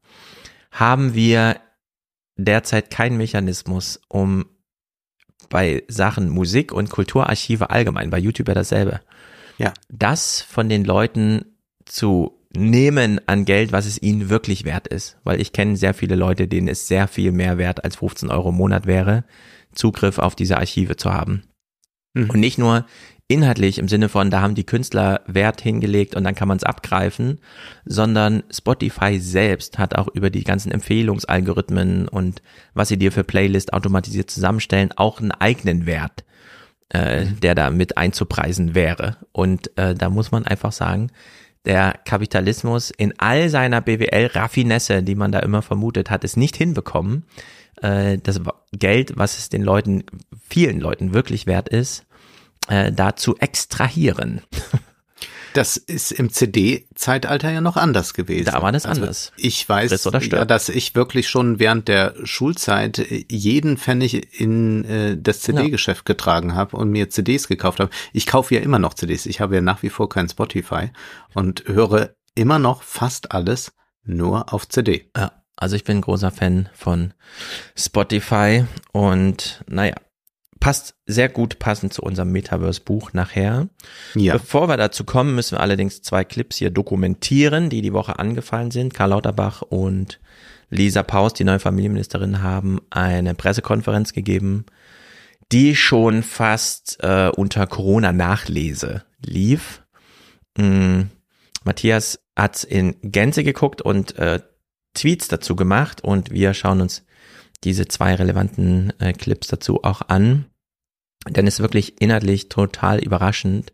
[0.71, 1.61] haben wir
[2.37, 4.45] derzeit keinen Mechanismus, um
[5.49, 9.01] bei Sachen Musik und Kulturarchive allgemein, bei YouTube ja dasselbe,
[9.57, 9.73] ja.
[9.89, 15.17] das von den Leuten zu nehmen an Geld, was es ihnen wirklich wert ist.
[15.25, 18.51] Weil ich kenne sehr viele Leute, denen es sehr viel mehr wert als 15 Euro
[18.51, 19.25] im Monat wäre,
[19.73, 21.45] Zugriff auf diese Archive zu haben.
[22.15, 22.31] Mhm.
[22.31, 22.87] Und nicht nur
[23.29, 26.65] inhaltlich im Sinne von, da haben die Künstler Wert hingelegt und dann kann man es
[26.65, 27.41] abgreifen,
[27.87, 32.43] sondern Spotify selbst hat auch über die ganzen Empfehlungsalgorithmen und
[32.75, 36.25] was sie dir für Playlist automatisiert zusammenstellen, auch einen eigenen Wert,
[36.93, 37.41] äh, mhm.
[37.41, 39.17] der da mit einzupreisen wäre.
[39.33, 41.11] Und äh, da muss man einfach sagen,
[41.65, 47.25] der Kapitalismus in all seiner BWL-Raffinesse, die man da immer vermutet, hat es nicht hinbekommen,
[47.81, 48.41] äh, das
[48.73, 50.05] Geld, was es den Leuten,
[50.49, 52.05] vielen Leuten wirklich wert ist,
[52.69, 54.43] äh, da zu extrahieren.
[55.55, 58.47] Das ist im CD-Zeitalter ja noch anders gewesen.
[58.47, 59.33] Da war das also anders.
[59.37, 62.99] Ich weiß, ja, dass ich wirklich schon während der Schulzeit
[63.31, 66.15] jeden Pfennig in äh, das CD-Geschäft ja.
[66.15, 67.91] getragen habe und mir CDs gekauft habe.
[68.13, 69.27] Ich kaufe ja immer noch CDs.
[69.27, 70.91] Ich habe ja nach wie vor kein Spotify
[71.35, 73.73] und höre immer noch fast alles
[74.05, 75.11] nur auf CD.
[75.17, 77.15] Ja, also ich bin großer Fan von
[77.77, 79.95] Spotify und naja,
[80.63, 83.69] passt sehr gut passend zu unserem Metaverse-Buch nachher.
[84.15, 84.35] Ja.
[84.35, 88.71] Bevor wir dazu kommen, müssen wir allerdings zwei Clips hier dokumentieren, die die Woche angefallen
[88.71, 88.95] sind.
[88.95, 90.21] Karl Lauterbach und
[90.71, 94.65] Lisa Paus, die neue Familienministerin, haben eine Pressekonferenz gegeben,
[95.51, 99.83] die schon fast äh, unter Corona-Nachlese lief.
[100.57, 101.03] Mm,
[101.65, 104.39] Matthias hat in Gänze geguckt und äh,
[104.95, 107.05] Tweets dazu gemacht und wir schauen uns
[107.65, 110.47] diese zwei relevanten äh, Clips dazu auch an.
[111.29, 113.73] Denn es ist wirklich inhaltlich total überraschend.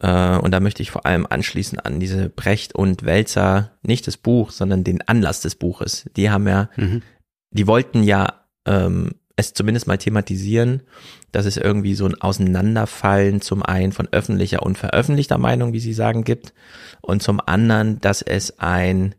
[0.00, 4.16] Äh, und da möchte ich vor allem anschließen an diese Brecht und Wälzer, nicht das
[4.16, 6.08] Buch, sondern den Anlass des Buches.
[6.16, 7.02] Die haben ja, mhm.
[7.50, 10.82] die wollten ja ähm, es zumindest mal thematisieren,
[11.32, 15.94] dass es irgendwie so ein Auseinanderfallen zum einen von öffentlicher und veröffentlichter Meinung, wie sie
[15.94, 16.52] sagen, gibt
[17.00, 19.14] und zum anderen, dass es ein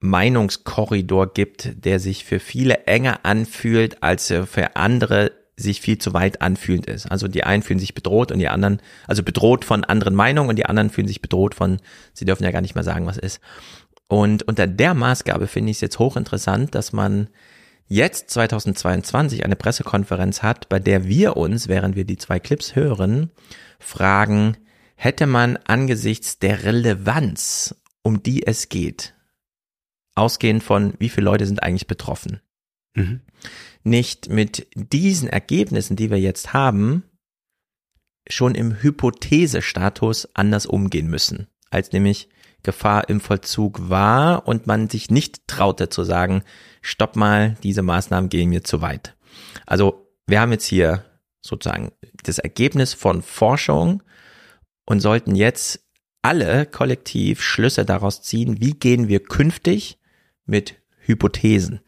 [0.00, 6.14] Meinungskorridor gibt, der sich für viele enger anfühlt, als er für andere sich viel zu
[6.14, 7.10] weit anfühlend ist.
[7.10, 10.56] Also die einen fühlen sich bedroht und die anderen, also bedroht von anderen Meinungen und
[10.56, 11.78] die anderen fühlen sich bedroht von,
[12.14, 13.40] sie dürfen ja gar nicht mehr sagen, was ist.
[14.08, 17.28] Und unter der Maßgabe finde ich es jetzt hochinteressant, dass man
[17.86, 23.30] jetzt 2022 eine Pressekonferenz hat, bei der wir uns, während wir die zwei Clips hören,
[23.78, 24.56] fragen,
[24.96, 29.14] hätte man angesichts der Relevanz, um die es geht,
[30.14, 32.40] ausgehend von, wie viele Leute sind eigentlich betroffen,
[32.94, 33.20] mhm.
[33.82, 37.04] nicht mit diesen Ergebnissen, die wir jetzt haben,
[38.28, 42.28] schon im Hypothesestatus anders umgehen müssen, als nämlich
[42.62, 46.44] Gefahr im Vollzug war und man sich nicht traute zu sagen,
[46.80, 49.16] stopp mal, diese Maßnahmen gehen mir zu weit.
[49.66, 51.04] Also wir haben jetzt hier
[51.40, 51.90] sozusagen
[52.22, 54.02] das Ergebnis von Forschung
[54.86, 55.80] und sollten jetzt
[56.22, 59.98] alle kollektiv Schlüsse daraus ziehen, wie gehen wir künftig
[60.46, 61.80] mit Hypothesen,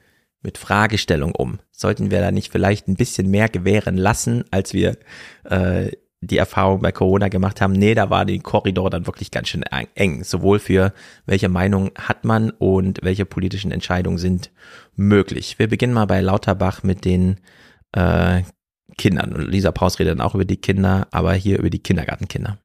[0.44, 1.58] mit Fragestellung um.
[1.72, 4.96] Sollten wir da nicht vielleicht ein bisschen mehr gewähren lassen, als wir
[5.44, 5.90] äh,
[6.26, 9.62] die Erfahrung bei Corona gemacht haben, nee, da war die Korridor dann wirklich ganz schön
[9.94, 10.92] eng, sowohl für
[11.26, 14.50] welche Meinung hat man und welche politischen Entscheidungen sind
[14.96, 15.58] möglich.
[15.58, 17.40] Wir beginnen mal bei Lauterbach mit den
[17.92, 18.42] äh,
[18.96, 19.32] Kindern.
[19.32, 22.58] Und Lisa Paus redet dann auch über die Kinder, aber hier über die Kindergartenkinder.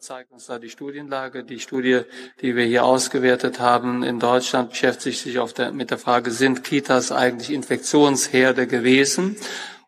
[0.00, 1.44] Zeigt uns da die Studienlage?
[1.44, 2.02] Die Studie,
[2.40, 7.12] die wir hier ausgewertet haben in Deutschland, beschäftigt sich der, mit der Frage, sind Kitas
[7.12, 9.36] eigentlich Infektionsherde gewesen?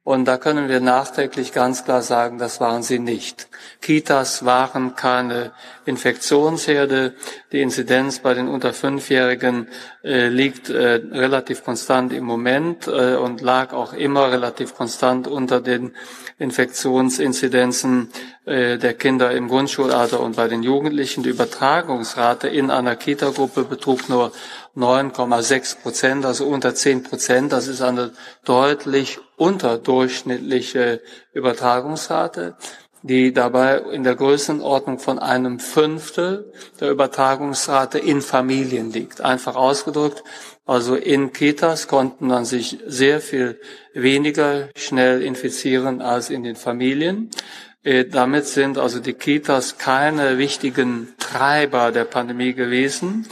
[0.04, 3.48] Und da können wir nachträglich ganz klar sagen, das waren sie nicht.
[3.82, 5.52] Kitas waren keine
[5.84, 7.14] Infektionsherde.
[7.52, 9.68] Die Inzidenz bei den unter Fünfjährigen
[10.02, 15.60] äh, liegt äh, relativ konstant im Moment äh, und lag auch immer relativ konstant unter
[15.60, 15.94] den
[16.38, 18.10] Infektionsinzidenzen
[18.44, 21.22] äh, der Kinder im Grundschulalter und bei den Jugendlichen.
[21.22, 24.32] Die Übertragungsrate in einer Kita-Gruppe betrug nur
[24.76, 27.52] 9,6 Prozent, also unter 10 Prozent.
[27.52, 28.12] Das ist eine
[28.44, 31.00] deutlich unterdurchschnittliche
[31.32, 32.56] Übertragungsrate,
[33.02, 39.20] die dabei in der Größenordnung von einem Fünftel der Übertragungsrate in Familien liegt.
[39.20, 40.24] Einfach ausgedrückt,
[40.66, 43.60] also in Kitas konnten man sich sehr viel
[43.94, 47.30] weniger schnell infizieren als in den Familien.
[47.84, 53.26] Äh, damit sind also die Kitas keine wichtigen Treiber der Pandemie gewesen.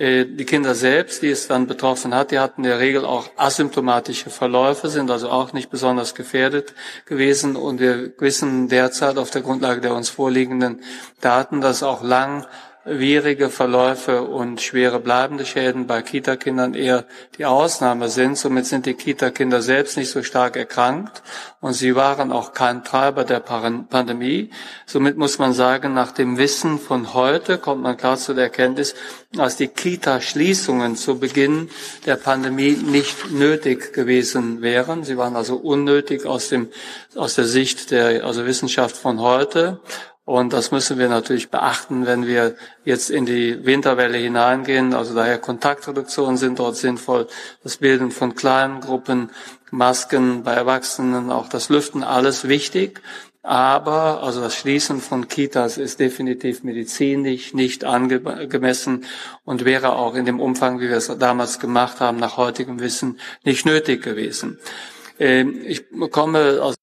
[0.00, 3.28] Äh, die Kinder selbst, die es dann betroffen hat, die hatten in der Regel auch
[3.36, 6.72] asymptomatische Verläufe, sind also auch nicht besonders gefährdet
[7.04, 7.54] gewesen.
[7.54, 10.80] Und wir wissen derzeit auf der Grundlage der uns vorliegenden
[11.20, 12.46] Daten, dass auch lang
[12.82, 17.04] schwierige Verläufe und schwere bleibende Schäden bei Kita-Kindern eher
[17.36, 18.38] die Ausnahme sind.
[18.38, 21.22] Somit sind die Kita-Kinder selbst nicht so stark erkrankt
[21.60, 24.50] und sie waren auch kein Treiber der Pandemie.
[24.86, 28.94] Somit muss man sagen, nach dem Wissen von heute kommt man klar zu der Erkenntnis,
[29.32, 31.68] dass die Kita-Schließungen zu Beginn
[32.06, 35.04] der Pandemie nicht nötig gewesen wären.
[35.04, 36.70] Sie waren also unnötig aus dem,
[37.14, 39.80] aus der Sicht der, also Wissenschaft von heute.
[40.30, 44.94] Und das müssen wir natürlich beachten, wenn wir jetzt in die Winterwelle hineingehen.
[44.94, 47.26] Also daher Kontaktreduktionen sind dort sinnvoll.
[47.64, 49.30] Das Bilden von kleinen Gruppen,
[49.72, 53.02] Masken bei Erwachsenen, auch das Lüften, alles wichtig.
[53.42, 59.06] Aber also das Schließen von Kitas ist definitiv medizinisch nicht angemessen
[59.42, 63.18] und wäre auch in dem Umfang, wie wir es damals gemacht haben, nach heutigem Wissen
[63.42, 64.60] nicht nötig gewesen.
[65.18, 66.76] Ähm, ich komme aus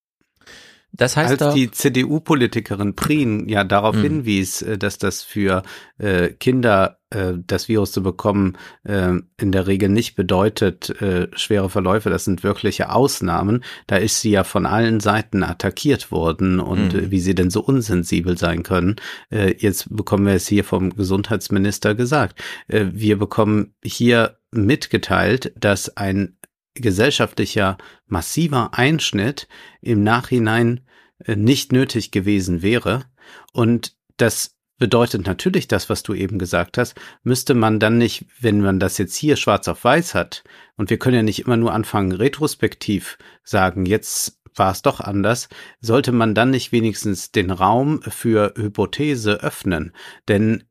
[0.98, 4.02] das heißt Als die CDU-Politikerin Prien ja darauf mh.
[4.02, 5.64] hinwies, äh, dass das für
[6.00, 11.70] äh, Kinder äh, das Virus zu bekommen äh, in der Regel nicht bedeutet äh, schwere
[11.70, 13.64] Verläufe, das sind wirkliche Ausnahmen.
[13.86, 17.12] Da ist sie ja von allen Seiten attackiert worden und mhm.
[17.12, 18.96] wie sie denn so unsensibel sein können.
[19.30, 22.42] Äh, jetzt bekommen wir es hier vom Gesundheitsminister gesagt.
[22.68, 26.38] Äh, wir bekommen hier mitgeteilt, dass ein
[26.74, 29.48] gesellschaftlicher massiver Einschnitt
[29.82, 30.87] im Nachhinein äh,
[31.26, 33.06] nicht nötig gewesen wäre.
[33.54, 38.62] Und das bedeutet natürlich das, was du eben gesagt hast, müsste man dann nicht, wenn
[38.62, 40.44] man das jetzt hier schwarz auf weiß hat,
[40.76, 45.50] und wir können ja nicht immer nur anfangen, retrospektiv sagen, jetzt war es doch anders,
[45.80, 49.94] sollte man dann nicht wenigstens den Raum für Hypothese öffnen.
[50.28, 50.64] Denn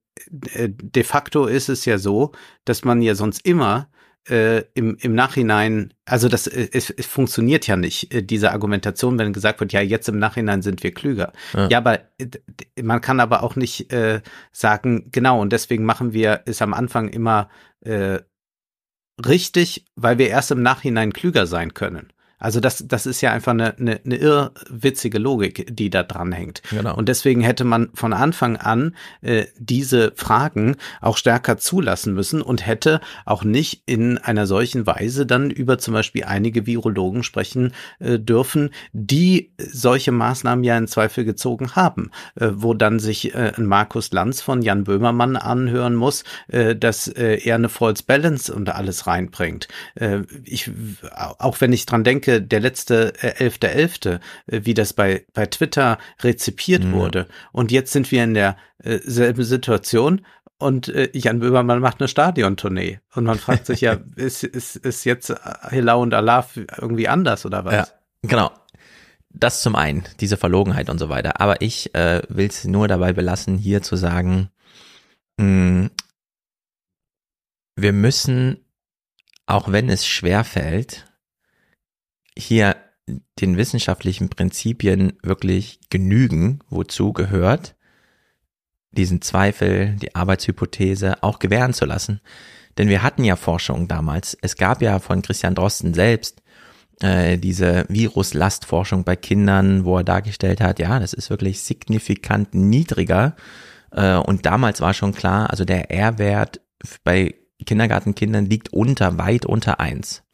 [0.53, 2.33] äh, de facto ist es ja so,
[2.65, 3.91] dass man ja sonst immer
[4.29, 9.19] äh, im, im Nachhinein, also das äh, es, es funktioniert ja nicht, äh, diese Argumentation,
[9.19, 11.33] wenn gesagt wird, ja, jetzt im Nachhinein sind wir klüger.
[11.53, 14.21] Ja, ja aber äh, man kann aber auch nicht äh,
[14.53, 17.49] sagen, genau, und deswegen machen wir es am Anfang immer
[17.81, 18.21] äh,
[19.25, 22.13] richtig, weil wir erst im Nachhinein klüger sein können.
[22.39, 26.63] Also das, das ist ja einfach eine, eine, eine irrwitzige Logik, die da dran hängt.
[26.71, 26.95] Genau.
[26.95, 32.67] Und deswegen hätte man von Anfang an äh, diese Fragen auch stärker zulassen müssen und
[32.67, 38.19] hätte auch nicht in einer solchen Weise dann über zum Beispiel einige Virologen sprechen äh,
[38.19, 43.67] dürfen, die solche Maßnahmen ja in Zweifel gezogen haben, äh, wo dann sich äh, ein
[43.67, 48.69] Markus Lanz von Jan Böhmermann anhören muss, äh, dass äh, er eine False Balance und
[48.69, 49.69] alles reinbringt.
[49.95, 50.71] Äh, ich,
[51.39, 55.27] auch wenn ich dran denke, denke, der letzte äh, elfte äh, elfte, wie das bei
[55.33, 56.93] bei Twitter rezipiert mhm.
[56.93, 57.29] wurde.
[57.53, 60.27] Und jetzt sind wir in der äh, selben Situation
[60.59, 65.05] und äh, Jan Böhmermann macht eine Stadiontournee und man fragt sich ja, ist, ist, ist
[65.05, 65.35] jetzt
[65.71, 66.47] Hila und Allah
[66.79, 67.75] irgendwie anders oder was?
[67.75, 67.89] Ja,
[68.23, 68.51] genau.
[69.29, 71.43] Das zum einen, diese Verlogenheit und so weiter.
[71.43, 74.49] Aber ich äh, will es nur dabei belassen, hier zu sagen,
[75.37, 75.91] mh, hm,
[77.79, 78.65] wir müssen,
[79.45, 81.07] auch wenn es schwer fällt,
[82.37, 82.77] hier
[83.41, 87.77] den wissenschaftlichen Prinzipien wirklich genügen, wozu gehört,
[88.91, 92.21] diesen Zweifel, die Arbeitshypothese auch gewähren zu lassen.
[92.79, 94.37] Denn wir hatten ja Forschung damals.
[94.41, 96.43] Es gab ja von Christian Drosten selbst
[97.01, 103.37] äh, diese Viruslastforschung bei Kindern, wo er dargestellt hat, ja, das ist wirklich signifikant niedriger.
[103.93, 106.61] Äh, und damals war schon klar, also der R-Wert
[107.05, 110.26] bei Kindergartenkindern liegt unter, weit unter eins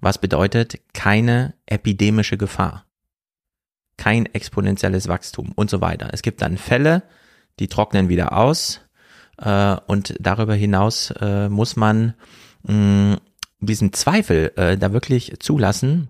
[0.00, 2.86] was bedeutet keine epidemische Gefahr,
[3.96, 6.10] kein exponentielles Wachstum und so weiter.
[6.12, 7.02] Es gibt dann Fälle,
[7.58, 8.80] die trocknen wieder aus
[9.38, 12.14] äh, und darüber hinaus äh, muss man
[12.62, 13.18] mh,
[13.60, 16.08] diesen Zweifel äh, da wirklich zulassen.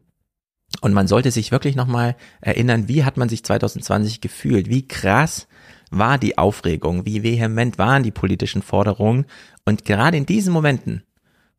[0.83, 5.49] Und man sollte sich wirklich nochmal erinnern, wie hat man sich 2020 gefühlt, wie krass
[5.91, 9.27] war die Aufregung, wie vehement waren die politischen Forderungen.
[9.65, 11.03] Und gerade in diesen Momenten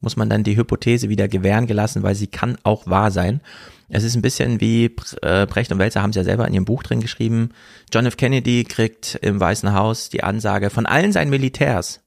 [0.01, 3.39] muss man dann die Hypothese wieder gewähren gelassen, weil sie kann auch wahr sein.
[3.87, 4.85] Es ist ein bisschen wie
[5.21, 7.49] äh, Brecht und Welzer haben es ja selber in ihrem Buch drin geschrieben.
[7.93, 8.17] John F.
[8.17, 12.01] Kennedy kriegt im Weißen Haus die Ansage von allen seinen Militärs,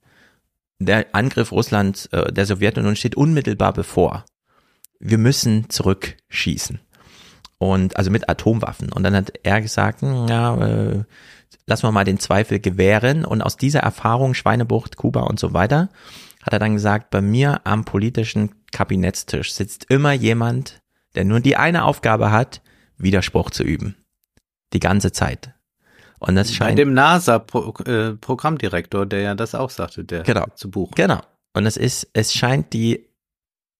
[0.79, 4.25] der Angriff Russlands, äh, der Sowjetunion steht unmittelbar bevor.
[4.99, 6.81] Wir müssen zurückschießen.
[7.59, 8.93] Und also mit Atomwaffen.
[8.93, 11.05] Und dann hat er gesagt, hm, ja, äh,
[11.67, 13.25] lassen wir mal den Zweifel gewähren.
[13.25, 15.89] Und aus dieser Erfahrung, Schweinebucht, Kuba und so weiter,
[16.45, 20.83] hat er dann gesagt, bei mir am politischen Kabinettstisch sitzt immer jemand,
[21.15, 22.61] der nur die eine Aufgabe hat,
[22.99, 23.97] Widerspruch zu üben.
[24.75, 25.55] Die ganze Zeit.
[26.19, 26.73] Und das scheint.
[26.73, 30.91] Bei dem NASA-Programmdirektor, äh, der ja das auch sagte, der genau, zu Buch.
[30.95, 31.21] Genau.
[31.55, 33.09] Und es ist, es scheint die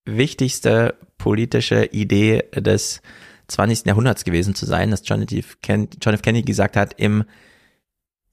[0.05, 3.01] wichtigste politische Idee des
[3.47, 3.85] 20.
[3.85, 5.57] Jahrhunderts gewesen zu sein, dass John F.
[5.61, 7.23] Kennedy gesagt hat, im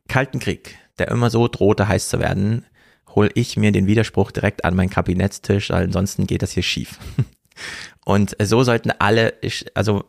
[0.09, 2.67] Kalten Krieg, der immer so drohte, heiß zu werden,
[3.15, 6.99] hole ich mir den Widerspruch direkt an meinen Kabinettstisch, ansonsten geht das hier schief.
[8.05, 9.35] Und so sollten alle,
[9.75, 10.05] also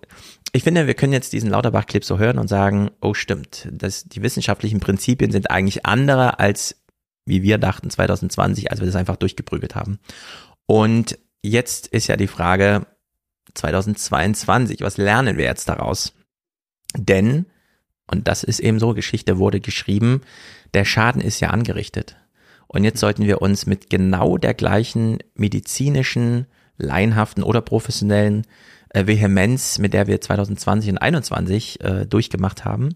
[0.53, 4.21] ich finde, wir können jetzt diesen Lauterbach-Clip so hören und sagen, oh stimmt, das, die
[4.21, 6.75] wissenschaftlichen Prinzipien sind eigentlich andere als
[7.25, 9.99] wie wir dachten 2020, als wir das einfach durchgeprügelt haben.
[10.65, 12.85] Und jetzt ist ja die Frage
[13.53, 16.13] 2022, was lernen wir jetzt daraus?
[16.95, 17.45] Denn,
[18.07, 20.21] und das ist eben so, Geschichte wurde geschrieben,
[20.73, 22.17] der Schaden ist ja angerichtet.
[22.73, 28.45] Und jetzt sollten wir uns mit genau der gleichen medizinischen, laienhaften oder professionellen
[28.89, 32.95] äh, Vehemenz, mit der wir 2020 und 2021 äh, durchgemacht haben,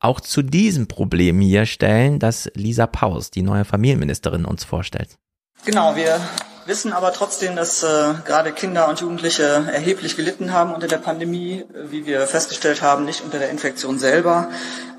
[0.00, 5.18] auch zu diesem Problem hier stellen, das Lisa Paus, die neue Familienministerin, uns vorstellt.
[5.64, 6.20] Genau, wir
[6.66, 11.64] wissen aber trotzdem, dass äh, gerade Kinder und Jugendliche erheblich gelitten haben unter der Pandemie,
[11.72, 14.48] wie wir festgestellt haben, nicht unter der Infektion selber,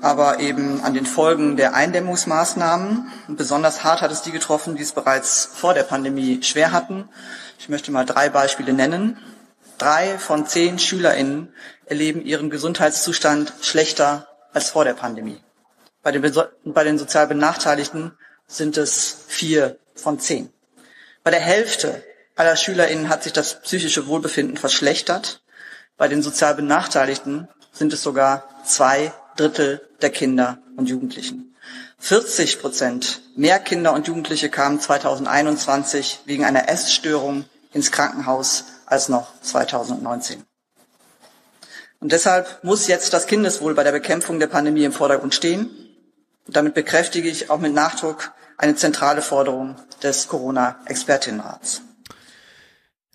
[0.00, 3.10] aber eben an den Folgen der Eindämmungsmaßnahmen.
[3.28, 7.08] Besonders hart hat es die getroffen, die es bereits vor der Pandemie schwer hatten.
[7.58, 9.18] Ich möchte mal drei Beispiele nennen.
[9.78, 11.52] Drei von zehn SchülerInnen
[11.86, 15.40] erleben ihren Gesundheitszustand schlechter als vor der Pandemie.
[16.02, 16.22] Bei den,
[16.64, 18.12] bei den sozial Benachteiligten
[18.46, 20.53] sind es vier von zehn.
[21.24, 22.04] Bei der Hälfte
[22.36, 25.42] aller SchülerInnen hat sich das psychische Wohlbefinden verschlechtert.
[25.96, 31.56] Bei den sozial Benachteiligten sind es sogar zwei Drittel der Kinder und Jugendlichen.
[31.98, 39.32] 40 Prozent mehr Kinder und Jugendliche kamen 2021 wegen einer Essstörung ins Krankenhaus als noch
[39.40, 40.44] 2019.
[42.00, 45.70] Und deshalb muss jetzt das Kindeswohl bei der Bekämpfung der Pandemie im Vordergrund stehen.
[46.46, 51.82] Und damit bekräftige ich auch mit Nachdruck eine zentrale Forderung des Corona-Expertinnenrats.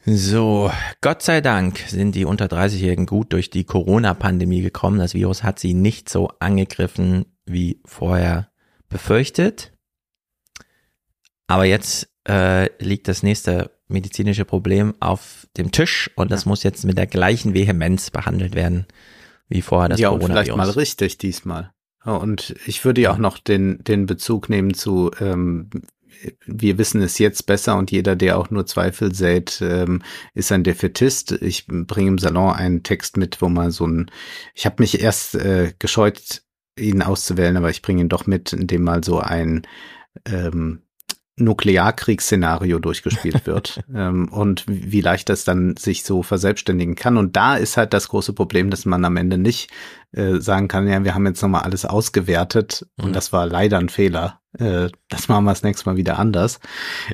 [0.06, 0.72] So,
[1.02, 4.98] Gott sei Dank sind die unter 30-Jährigen gut durch die Corona-Pandemie gekommen.
[4.98, 8.50] Das Virus hat sie nicht so angegriffen wie vorher
[8.88, 9.74] befürchtet.
[11.48, 16.50] Aber jetzt äh, liegt das nächste medizinische Problem auf dem Tisch und das ja.
[16.50, 18.86] muss jetzt mit der gleichen Vehemenz behandelt werden
[19.48, 20.48] wie vorher das ja, Coronavirus.
[20.48, 21.74] Ja, vielleicht mal richtig diesmal.
[22.04, 25.70] Und ich würde ja auch noch den, den Bezug nehmen zu, ähm,
[26.46, 30.02] wir wissen es jetzt besser und jeder, der auch nur Zweifel sät, ähm,
[30.34, 31.32] ist ein Defetist.
[31.32, 34.12] Ich bringe im Salon einen Text mit, wo man so ein,
[34.54, 36.44] ich habe mich erst äh, gescheut,
[36.78, 39.68] ihn auszuwählen, aber ich bringe ihn doch mit, indem mal so ein
[40.26, 40.82] ähm,
[41.40, 47.18] Nuklearkriegsszenario durchgespielt wird ähm, und wie leicht das dann sich so verselbstständigen kann.
[47.18, 49.72] Und da ist halt das große Problem, dass man am Ende nicht
[50.12, 53.06] äh, sagen kann, ja, wir haben jetzt nochmal alles ausgewertet mhm.
[53.06, 54.40] und das war leider ein Fehler.
[54.58, 56.60] Äh, das machen wir das nächste Mal wieder anders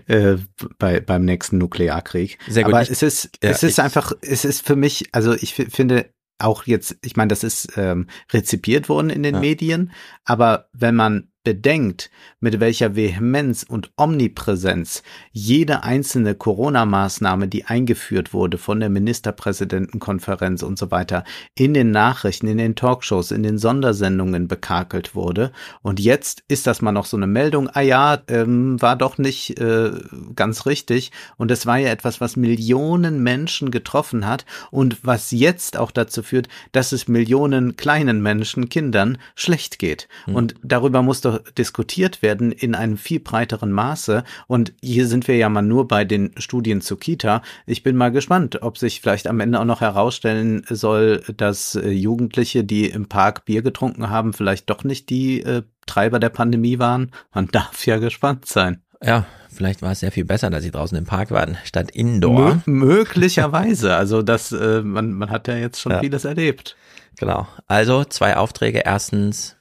[0.07, 0.38] äh,
[0.80, 2.39] bei, beim nächsten Nuklearkrieg.
[2.47, 2.73] Sehr gut.
[2.73, 6.65] Aber es ist, ja, es ist einfach, es ist für mich, also ich finde, auch
[6.65, 9.41] jetzt, ich meine, das ist ähm, rezipiert worden in den ja.
[9.41, 9.91] Medien,
[10.26, 12.10] aber wenn man bedenkt,
[12.41, 20.78] mit welcher Vehemenz und Omnipräsenz jede einzelne Corona-Maßnahme, die eingeführt wurde von der Ministerpräsidentenkonferenz und
[20.78, 21.24] so weiter,
[21.56, 25.54] in den Nachrichten, in den Talkshows, in den Sondersendungen bekakelt wurde.
[25.82, 29.58] Und jetzt ist das mal noch so eine Meldung, ah ja, ähm, war doch nicht
[29.60, 29.91] äh,
[30.36, 31.12] ganz richtig.
[31.38, 36.24] Und es war ja etwas, was Millionen Menschen getroffen hat und was jetzt auch dazu
[36.24, 40.08] führt, dass es Millionen kleinen Menschen, Kindern schlecht geht.
[40.26, 40.36] Mhm.
[40.36, 44.23] Und darüber muss doch diskutiert werden in einem viel breiteren Maße.
[44.47, 47.41] Und hier sind wir ja mal nur bei den Studien zu Kita.
[47.65, 51.89] Ich bin mal gespannt, ob sich vielleicht am Ende auch noch herausstellen soll, dass äh,
[51.89, 56.79] Jugendliche, die im Park Bier getrunken haben, vielleicht doch nicht die äh, Treiber der Pandemie
[56.79, 57.11] waren.
[57.33, 58.81] Man darf ja gespannt sein.
[59.03, 62.61] Ja, vielleicht war es sehr viel besser, dass sie draußen im Park waren, statt indoor.
[62.65, 63.95] Mö möglicherweise.
[63.95, 65.99] Also das, äh, man, man hat ja jetzt schon ja.
[65.99, 66.75] vieles erlebt.
[67.17, 67.47] Genau.
[67.67, 68.81] Also zwei Aufträge.
[68.86, 69.55] Erstens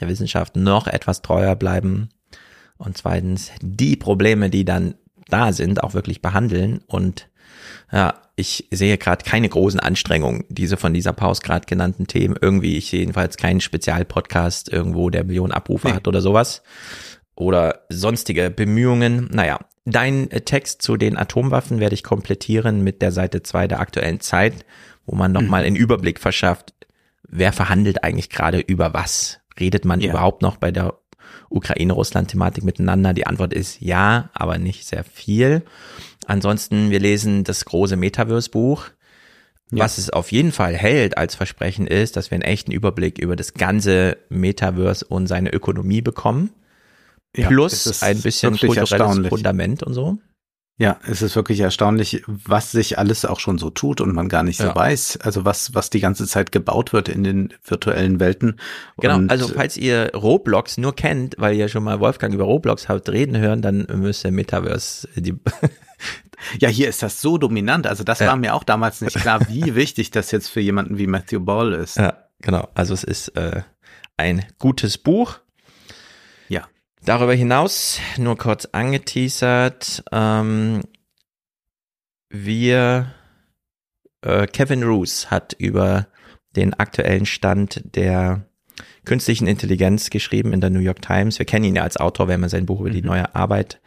[0.00, 2.08] der Wissenschaft noch etwas treuer bleiben
[2.76, 4.94] und zweitens die Probleme, die dann
[5.28, 7.28] da sind, auch wirklich behandeln und
[7.92, 12.76] ja, ich sehe gerade keine großen Anstrengungen, diese von dieser Pause gerade genannten Themen irgendwie.
[12.76, 15.94] Ich sehe jedenfalls keinen Spezialpodcast irgendwo, der Millionen Abrufe nee.
[15.94, 16.62] hat oder sowas.
[17.34, 19.28] Oder sonstige Bemühungen.
[19.32, 24.20] Naja, dein Text zu den Atomwaffen werde ich komplettieren mit der Seite 2 der aktuellen
[24.20, 24.64] Zeit,
[25.04, 25.66] wo man nochmal mhm.
[25.66, 26.74] einen Überblick verschafft,
[27.28, 29.40] wer verhandelt eigentlich gerade über was.
[29.62, 30.10] Redet man ja.
[30.10, 30.98] überhaupt noch bei der
[31.48, 33.14] Ukraine-Russland-Thematik miteinander?
[33.14, 35.62] Die Antwort ist ja, aber nicht sehr viel.
[36.26, 38.86] Ansonsten, wir lesen das große Metaverse-Buch.
[39.70, 39.84] Ja.
[39.84, 43.36] Was es auf jeden Fall hält als Versprechen ist, dass wir einen echten Überblick über
[43.36, 46.50] das ganze Metaverse und seine Ökonomie bekommen.
[47.32, 50.18] Plus ja, ein bisschen kulturelles Fundament und so.
[50.78, 54.42] Ja, es ist wirklich erstaunlich, was sich alles auch schon so tut und man gar
[54.42, 54.74] nicht so ja.
[54.74, 55.18] weiß.
[55.22, 58.58] Also was, was die ganze Zeit gebaut wird in den virtuellen Welten.
[58.98, 62.88] Genau, und also falls ihr Roblox nur kennt, weil ihr schon mal Wolfgang über Roblox
[62.88, 65.38] habt reden hören, dann müsst ihr Metaverse die
[66.58, 67.86] Ja, hier ist das so dominant.
[67.86, 68.26] Also das ja.
[68.26, 71.72] war mir auch damals nicht klar, wie wichtig das jetzt für jemanden wie Matthew Ball
[71.72, 71.96] ist.
[71.96, 72.68] Ja, genau.
[72.74, 73.62] Also es ist äh,
[74.16, 75.38] ein gutes Buch
[77.04, 80.82] Darüber hinaus, nur kurz angeteasert, ähm,
[82.30, 83.12] wir,
[84.20, 86.06] äh, Kevin Roos hat über
[86.54, 88.46] den aktuellen Stand der
[89.04, 91.40] künstlichen Intelligenz geschrieben in der New York Times.
[91.40, 93.08] Wir kennen ihn ja als Autor, wir haben ja sein Buch über die mhm.
[93.08, 93.80] neue Arbeit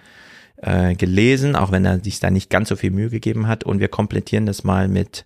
[0.57, 3.63] äh, gelesen, auch wenn er sich da nicht ganz so viel Mühe gegeben hat.
[3.63, 5.25] Und wir komplettieren das mal mit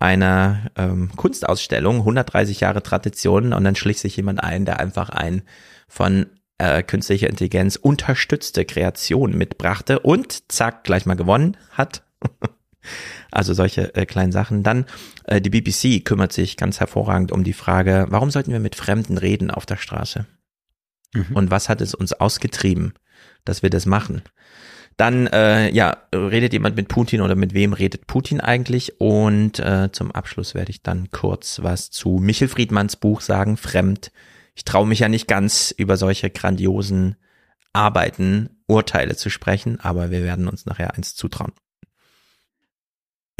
[0.00, 3.52] einer ähm, Kunstausstellung, 130 Jahre Tradition.
[3.52, 5.42] Und dann schlich sich jemand ein, der einfach ein
[5.88, 6.26] von
[6.58, 12.02] äh, künstliche Intelligenz unterstützte Kreation mitbrachte und zack, gleich mal gewonnen hat.
[13.30, 14.62] also solche äh, kleinen Sachen.
[14.62, 14.86] Dann
[15.24, 19.18] äh, die BBC kümmert sich ganz hervorragend um die Frage, warum sollten wir mit Fremden
[19.18, 20.26] reden auf der Straße?
[21.14, 21.26] Mhm.
[21.34, 22.94] Und was hat es uns ausgetrieben,
[23.44, 24.22] dass wir das machen?
[24.96, 29.00] Dann, äh, ja, redet jemand mit Putin oder mit wem redet Putin eigentlich?
[29.00, 34.10] Und äh, zum Abschluss werde ich dann kurz was zu Michel Friedmanns Buch sagen, Fremd,
[34.58, 37.14] ich traue mich ja nicht ganz über solche grandiosen
[37.72, 41.52] Arbeiten Urteile zu sprechen, aber wir werden uns nachher eins zutrauen.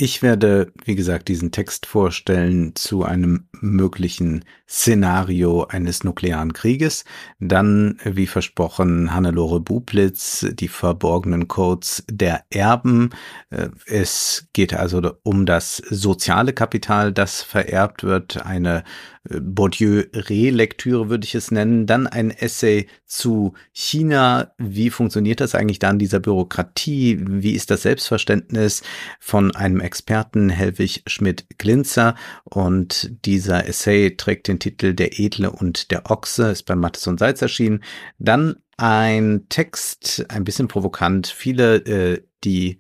[0.01, 7.05] Ich werde, wie gesagt, diesen Text vorstellen zu einem möglichen Szenario eines nuklearen Krieges.
[7.41, 13.11] Dann, wie versprochen, Hannelore Bublitz, die verborgenen Codes der Erben.
[13.51, 18.85] Äh, es geht also um das soziale Kapital, das vererbt wird, eine
[19.25, 21.87] Bourdieu-Relektüre würde ich es nennen.
[21.87, 24.53] Dann ein Essay zu China.
[24.59, 27.19] Wie funktioniert das eigentlich da in dieser Bürokratie?
[27.21, 28.83] Wie ist das Selbstverständnis
[29.21, 32.15] von einem Experten, Helwig Schmidt-Glinzer?
[32.45, 37.19] Und dieser Essay trägt den Titel Der Edle und der Ochse, ist bei Mattes und
[37.19, 37.83] Salz erschienen.
[38.19, 41.27] Dann ein Text, ein bisschen provokant.
[41.27, 42.79] Viele, äh, die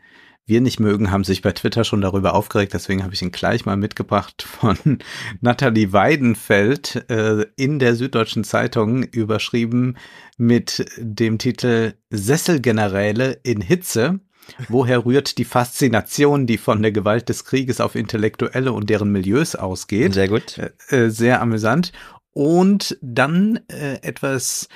[0.49, 2.74] wir nicht mögen, haben sich bei Twitter schon darüber aufgeregt.
[2.74, 4.76] Deswegen habe ich ihn gleich mal mitgebracht von
[5.40, 9.96] Nathalie Weidenfeld äh, in der Süddeutschen Zeitung überschrieben
[10.36, 14.20] mit dem Titel Sesselgeneräle in Hitze.
[14.68, 19.55] Woher rührt die Faszination, die von der Gewalt des Krieges auf Intellektuelle und deren Milieus
[19.55, 20.14] ausgeht?
[20.14, 20.59] Sehr gut.
[20.59, 21.92] Äh, äh sehr amüsant.
[22.32, 24.68] Und dann äh, etwas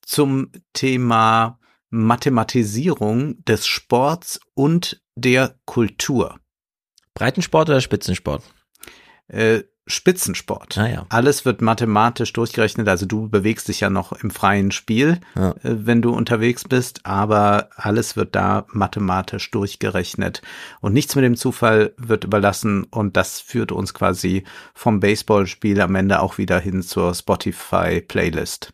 [0.00, 1.58] zum Thema
[1.90, 6.38] Mathematisierung des Sports und der Kultur.
[7.14, 8.42] Breitensport oder Spitzensport?
[9.28, 10.76] Äh, Spitzensport.
[10.76, 11.06] Ah, ja.
[11.08, 12.88] Alles wird mathematisch durchgerechnet.
[12.88, 15.50] Also du bewegst dich ja noch im freien Spiel, ja.
[15.62, 20.42] äh, wenn du unterwegs bist, aber alles wird da mathematisch durchgerechnet
[20.80, 24.44] und nichts mit dem Zufall wird überlassen und das führt uns quasi
[24.74, 28.72] vom Baseballspiel am Ende auch wieder hin zur Spotify Playlist.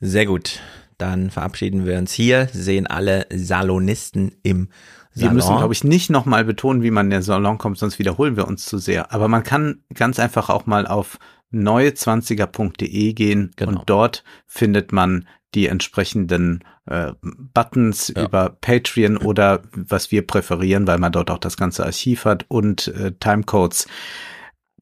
[0.00, 0.60] Sehr gut.
[0.98, 4.68] Dann verabschieden wir uns hier, sehen alle Salonisten im
[5.12, 5.30] Salon.
[5.30, 8.36] Wir müssen, glaube ich, nicht nochmal betonen, wie man in den Salon kommt, sonst wiederholen
[8.36, 9.12] wir uns zu sehr.
[9.12, 11.18] Aber man kann ganz einfach auch mal auf
[11.52, 13.72] neue20er.de gehen genau.
[13.72, 18.24] und dort findet man die entsprechenden äh, Buttons ja.
[18.24, 22.88] über Patreon oder was wir präferieren, weil man dort auch das ganze Archiv hat und
[22.88, 23.88] äh, Timecodes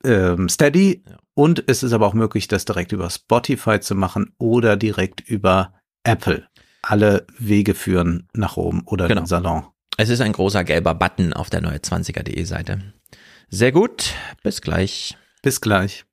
[0.04, 1.02] ähm, Steady.
[1.08, 1.16] Ja.
[1.34, 5.72] Und es ist aber auch möglich, das direkt über Spotify zu machen oder direkt über
[6.02, 6.46] Apple.
[6.82, 9.22] Alle Wege führen nach oben oder genau.
[9.22, 9.64] den Salon.
[10.00, 12.80] Es ist ein großer gelber Button auf der neue 20er.de Seite.
[13.50, 15.18] Sehr gut, bis gleich.
[15.42, 16.04] Bis gleich.